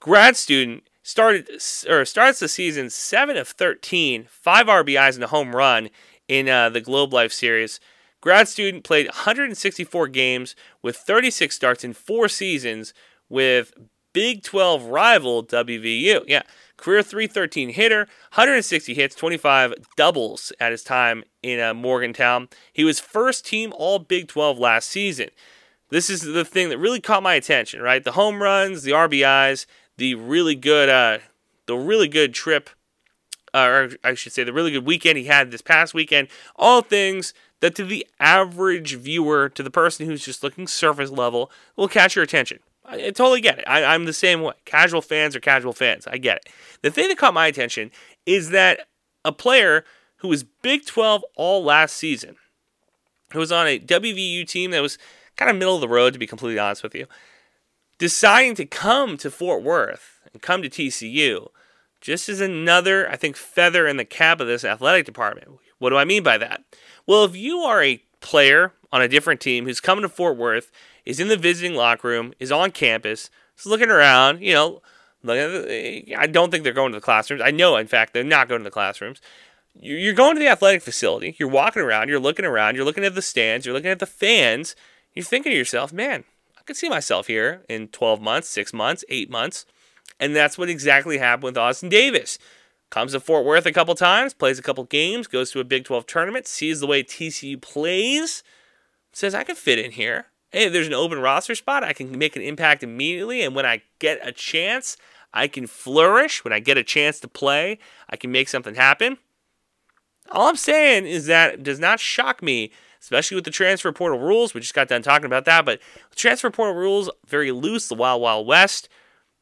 Grad 0.00 0.36
student 0.36 0.84
started 1.02 1.48
or 1.88 2.04
starts 2.04 2.40
the 2.40 2.48
season 2.48 2.90
seven 2.90 3.36
of 3.36 3.48
13, 3.48 4.26
five 4.28 4.66
RBIs 4.66 5.14
and 5.14 5.24
a 5.24 5.28
home 5.28 5.54
run 5.54 5.90
in 6.28 6.48
uh, 6.48 6.68
the 6.68 6.80
Globe 6.80 7.12
Life 7.12 7.32
Series. 7.32 7.80
Grad 8.20 8.48
student 8.48 8.84
played 8.84 9.06
164 9.06 10.08
games 10.08 10.54
with 10.80 10.96
36 10.96 11.54
starts 11.54 11.82
in 11.82 11.92
four 11.92 12.28
seasons 12.28 12.94
with 13.28 13.72
Big 14.12 14.42
12 14.42 14.84
rival 14.84 15.44
WVU. 15.44 16.24
Yeah, 16.26 16.42
career 16.82 17.02
313 17.02 17.70
hitter, 17.70 18.00
160 18.34 18.92
hits, 18.92 19.14
25 19.14 19.74
doubles 19.96 20.52
at 20.58 20.72
his 20.72 20.82
time 20.82 21.22
in 21.42 21.60
uh, 21.60 21.72
Morgantown. 21.72 22.48
He 22.72 22.82
was 22.82 22.98
first 22.98 23.46
team 23.46 23.72
All 23.76 24.00
Big 24.00 24.26
12 24.26 24.58
last 24.58 24.88
season. 24.88 25.28
This 25.90 26.10
is 26.10 26.22
the 26.22 26.44
thing 26.44 26.70
that 26.70 26.78
really 26.78 27.00
caught 27.00 27.22
my 27.22 27.34
attention, 27.34 27.80
right? 27.80 28.02
The 28.02 28.12
home 28.12 28.42
runs, 28.42 28.82
the 28.82 28.90
RBIs, 28.90 29.66
the 29.96 30.16
really 30.16 30.56
good, 30.56 30.88
uh, 30.88 31.18
the 31.66 31.76
really 31.76 32.08
good 32.08 32.34
trip, 32.34 32.68
uh, 33.54 33.58
or 33.58 33.90
I 34.02 34.14
should 34.14 34.32
say, 34.32 34.42
the 34.42 34.52
really 34.52 34.72
good 34.72 34.86
weekend 34.86 35.18
he 35.18 35.26
had 35.26 35.50
this 35.50 35.62
past 35.62 35.94
weekend. 35.94 36.28
All 36.56 36.82
things 36.82 37.32
that 37.60 37.76
to 37.76 37.84
the 37.84 38.04
average 38.18 38.96
viewer, 38.96 39.48
to 39.50 39.62
the 39.62 39.70
person 39.70 40.06
who's 40.06 40.24
just 40.24 40.42
looking 40.42 40.66
surface 40.66 41.10
level, 41.10 41.50
will 41.76 41.88
catch 41.88 42.16
your 42.16 42.24
attention. 42.24 42.58
I, 42.84 42.96
I 42.96 43.10
totally 43.10 43.40
get 43.40 43.58
it. 43.58 43.64
I, 43.66 43.84
I'm 43.84 44.04
the 44.04 44.12
same 44.12 44.42
way. 44.42 44.54
Casual 44.64 45.02
fans 45.02 45.36
are 45.36 45.40
casual 45.40 45.72
fans. 45.72 46.06
I 46.06 46.18
get 46.18 46.38
it. 46.38 46.48
The 46.82 46.90
thing 46.90 47.08
that 47.08 47.18
caught 47.18 47.34
my 47.34 47.46
attention 47.46 47.90
is 48.26 48.50
that 48.50 48.86
a 49.24 49.32
player 49.32 49.84
who 50.16 50.28
was 50.28 50.44
Big 50.44 50.86
12 50.86 51.24
all 51.36 51.64
last 51.64 51.96
season, 51.96 52.36
who 53.32 53.38
was 53.38 53.52
on 53.52 53.66
a 53.66 53.78
WVU 53.78 54.46
team 54.46 54.70
that 54.70 54.82
was 54.82 54.98
kind 55.36 55.50
of 55.50 55.56
middle 55.56 55.74
of 55.74 55.80
the 55.80 55.88
road, 55.88 56.12
to 56.12 56.18
be 56.18 56.26
completely 56.26 56.58
honest 56.58 56.82
with 56.82 56.94
you, 56.94 57.06
deciding 57.98 58.54
to 58.56 58.66
come 58.66 59.16
to 59.16 59.30
Fort 59.30 59.62
Worth 59.62 60.20
and 60.32 60.42
come 60.42 60.62
to 60.62 60.68
TCU 60.68 61.48
just 62.00 62.28
as 62.28 62.40
another, 62.40 63.08
I 63.08 63.16
think, 63.16 63.36
feather 63.36 63.86
in 63.86 63.96
the 63.96 64.04
cap 64.04 64.40
of 64.40 64.48
this 64.48 64.64
athletic 64.64 65.06
department. 65.06 65.48
What 65.78 65.90
do 65.90 65.96
I 65.96 66.04
mean 66.04 66.22
by 66.22 66.36
that? 66.38 66.62
Well, 67.06 67.24
if 67.24 67.36
you 67.36 67.58
are 67.58 67.82
a 67.82 68.02
player 68.20 68.72
on 68.92 69.02
a 69.02 69.08
different 69.08 69.40
team 69.40 69.64
who's 69.64 69.80
coming 69.80 70.02
to 70.02 70.08
Fort 70.08 70.36
Worth 70.36 70.70
is 71.04 71.20
in 71.20 71.28
the 71.28 71.36
visiting 71.36 71.74
locker 71.74 72.08
room, 72.08 72.32
is 72.38 72.52
on 72.52 72.70
campus, 72.70 73.30
is 73.58 73.66
looking 73.66 73.90
around, 73.90 74.42
you 74.42 74.52
know, 74.52 74.82
I 75.28 76.26
don't 76.30 76.50
think 76.50 76.64
they're 76.64 76.72
going 76.72 76.92
to 76.92 76.98
the 76.98 77.04
classrooms. 77.04 77.42
I 77.44 77.50
know, 77.50 77.76
in 77.76 77.86
fact, 77.86 78.12
they're 78.12 78.24
not 78.24 78.48
going 78.48 78.60
to 78.60 78.64
the 78.64 78.70
classrooms. 78.70 79.20
You're 79.74 80.14
going 80.14 80.34
to 80.34 80.40
the 80.40 80.48
athletic 80.48 80.82
facility. 80.82 81.36
You're 81.38 81.48
walking 81.48 81.82
around. 81.82 82.08
You're 82.08 82.18
looking 82.18 82.44
around. 82.44 82.74
You're 82.74 82.84
looking 82.84 83.04
at 83.04 83.14
the 83.14 83.22
stands. 83.22 83.64
You're 83.64 83.74
looking 83.74 83.90
at 83.90 84.00
the 84.00 84.06
fans. 84.06 84.74
You're 85.14 85.24
thinking 85.24 85.52
to 85.52 85.56
yourself, 85.56 85.92
man, 85.92 86.24
I 86.58 86.62
could 86.62 86.76
see 86.76 86.88
myself 86.88 87.28
here 87.28 87.62
in 87.68 87.88
12 87.88 88.20
months, 88.20 88.48
six 88.48 88.72
months, 88.72 89.04
eight 89.08 89.30
months. 89.30 89.64
And 90.18 90.34
that's 90.36 90.58
what 90.58 90.68
exactly 90.68 91.18
happened 91.18 91.44
with 91.44 91.58
Austin 91.58 91.88
Davis. 91.88 92.38
Comes 92.90 93.12
to 93.12 93.20
Fort 93.20 93.44
Worth 93.44 93.64
a 93.64 93.72
couple 93.72 93.94
times, 93.94 94.34
plays 94.34 94.58
a 94.58 94.62
couple 94.62 94.84
games, 94.84 95.26
goes 95.26 95.50
to 95.52 95.60
a 95.60 95.64
Big 95.64 95.84
12 95.84 96.06
tournament, 96.06 96.46
sees 96.46 96.80
the 96.80 96.86
way 96.86 97.02
TCU 97.02 97.60
plays, 97.60 98.42
says, 99.12 99.34
I 99.34 99.44
can 99.44 99.56
fit 99.56 99.78
in 99.78 99.92
here 99.92 100.26
hey, 100.52 100.68
there's 100.68 100.86
an 100.86 100.94
open 100.94 101.18
roster 101.18 101.54
spot, 101.54 101.82
I 101.82 101.92
can 101.92 102.16
make 102.16 102.36
an 102.36 102.42
impact 102.42 102.82
immediately. 102.82 103.42
And 103.42 103.54
when 103.54 103.66
I 103.66 103.82
get 103.98 104.26
a 104.26 104.32
chance, 104.32 104.96
I 105.32 105.48
can 105.48 105.66
flourish. 105.66 106.44
When 106.44 106.52
I 106.52 106.60
get 106.60 106.76
a 106.76 106.84
chance 106.84 107.18
to 107.20 107.28
play, 107.28 107.78
I 108.08 108.16
can 108.16 108.30
make 108.30 108.48
something 108.48 108.74
happen. 108.74 109.18
All 110.30 110.48
I'm 110.48 110.56
saying 110.56 111.06
is 111.06 111.26
that 111.26 111.54
it 111.54 111.62
does 111.62 111.78
not 111.78 112.00
shock 112.00 112.42
me, 112.42 112.70
especially 113.00 113.34
with 113.34 113.44
the 113.44 113.50
transfer 113.50 113.92
portal 113.92 114.18
rules. 114.18 114.54
We 114.54 114.60
just 114.60 114.74
got 114.74 114.88
done 114.88 115.02
talking 115.02 115.26
about 115.26 115.46
that, 115.46 115.64
but 115.64 115.80
transfer 116.14 116.50
portal 116.50 116.74
rules 116.74 117.10
very 117.26 117.50
loose, 117.50 117.88
the 117.88 117.94
wild 117.94 118.22
wild 118.22 118.46
west. 118.46 118.88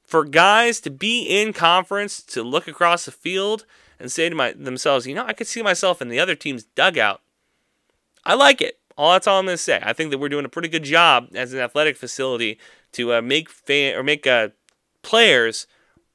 For 0.04 0.24
guys 0.24 0.80
to 0.80 0.90
be 0.90 1.22
in 1.22 1.52
conference, 1.52 2.20
to 2.24 2.42
look 2.42 2.66
across 2.66 3.04
the 3.04 3.12
field 3.12 3.64
and 4.00 4.10
say 4.10 4.28
to 4.28 4.34
my, 4.34 4.52
themselves, 4.52 5.06
you 5.06 5.14
know, 5.14 5.24
I 5.24 5.34
could 5.34 5.46
see 5.46 5.62
myself 5.62 6.02
in 6.02 6.08
the 6.08 6.18
other 6.18 6.34
team's 6.34 6.64
dugout. 6.64 7.20
I 8.24 8.34
like 8.34 8.60
it. 8.60 8.79
All 8.96 9.12
that's 9.12 9.26
all 9.26 9.38
I'm 9.38 9.46
to 9.46 9.57
say. 9.57 9.81
I 9.83 9.92
think 9.92 10.11
that 10.11 10.18
we're 10.18 10.29
doing 10.29 10.44
a 10.44 10.50
pretty 10.50 10.68
good 10.68 10.83
job 10.83 11.29
as 11.35 11.53
an 11.53 11.61
athletic 11.61 11.96
facility 11.96 12.59
to 12.92 13.14
uh, 13.14 13.22
make 13.22 13.48
fan 13.48 13.96
or 13.96 14.03
make 14.03 14.26
uh, 14.26 14.48
players 15.03 15.66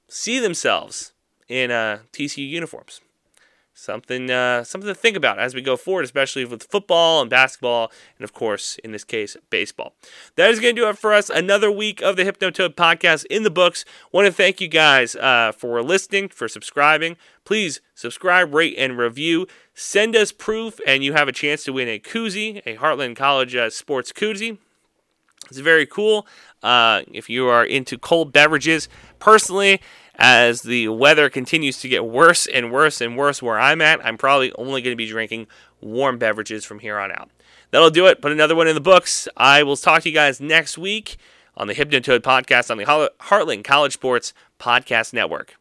see 0.08 0.40
themselves 0.40 1.14
in 1.48 1.72
uh, 1.72 2.00
TCU 2.12 2.48
uniforms. 2.48 3.02
Something 3.76 4.32
uh, 4.32 4.64
something 4.64 4.88
to 4.88 4.96
think 4.96 5.16
about 5.16 5.38
as 5.38 5.54
we 5.54 5.62
go 5.62 5.78
forward, 5.78 6.06
especially 6.06 6.46
with 6.46 6.64
football 6.64 7.22
and 7.22 7.30
basketball, 7.30 7.92
and 8.18 8.24
of 8.24 8.34
course, 8.34 8.80
in 8.84 8.92
this 8.92 9.04
case, 9.04 9.38
baseball. 9.50 9.94
That 10.36 10.50
is 10.50 10.60
going 10.60 10.76
to 10.76 10.82
do 10.82 10.90
it 10.90 10.98
for 10.98 11.14
us. 11.14 11.30
Another 11.30 11.70
week 11.70 12.02
of 12.02 12.16
the 12.16 12.24
Hypnotoad 12.24 12.74
podcast 12.76 13.26
in 13.26 13.44
the 13.44 13.52
books. 13.52 13.86
Want 14.12 14.26
to 14.26 14.34
thank 14.34 14.60
you 14.60 14.68
guys 14.68 15.16
uh, 15.16 15.52
for 15.52 15.84
listening, 15.84 16.30
for 16.30 16.48
subscribing. 16.48 17.18
Please 17.44 17.82
subscribe, 17.94 18.54
rate, 18.56 18.76
and 18.78 18.98
review. 18.98 19.46
Send 19.74 20.16
us 20.16 20.32
proof, 20.32 20.80
and 20.88 21.04
you 21.04 21.14
have 21.14 21.28
a 21.28 21.34
chance 21.34 21.64
to 21.66 21.74
win 21.74 21.88
a 21.88 22.00
koozie, 22.00 22.62
a 22.66 22.78
Heartland 22.78 23.18
College 23.18 23.56
uh, 23.56 23.70
sports 23.70 24.12
koozie. 24.12 24.58
It's 25.50 25.60
very 25.60 25.86
cool. 25.86 26.26
Uh, 26.64 27.04
if 27.12 27.30
you 27.30 27.48
are 27.48 27.64
into 27.64 28.00
cold 28.00 28.34
beverages, 28.34 28.90
personally, 29.20 29.80
as 30.18 30.62
the 30.62 30.88
weather 30.90 31.30
continues 31.30 31.80
to 31.80 31.90
get 31.90 32.06
worse 32.06 32.48
and 32.48 32.72
worse 32.72 33.02
and 33.02 33.18
worse 33.18 33.42
where 33.42 33.60
I'm 33.60 33.82
at, 33.82 34.06
I'm 34.06 34.18
probably 34.18 34.52
only 34.54 34.82
going 34.82 34.94
to 34.94 34.98
be 34.98 35.08
drinking 35.08 35.48
warm 35.82 36.18
beverages 36.18 36.66
from 36.66 36.80
here 36.80 36.98
on 36.98 37.12
out. 37.12 37.30
That'll 37.72 37.90
do 37.90 38.08
it. 38.08 38.22
Put 38.22 38.32
another 38.32 38.56
one 38.56 38.68
in 38.68 38.76
the 38.76 38.82
books. 38.82 39.28
I 39.36 39.64
will 39.64 39.78
talk 39.78 40.04
to 40.04 40.10
you 40.10 40.16
guys 40.16 40.40
next 40.40 40.78
week 40.78 41.18
on 41.58 41.68
the 41.68 41.76
Hypnotoad 41.76 42.20
podcast 42.20 42.72
on 42.72 42.78
the 42.78 42.86
Heartland 42.86 43.64
College 43.64 43.94
Sports 43.94 44.34
Podcast 44.60 45.14
Network. 45.14 45.56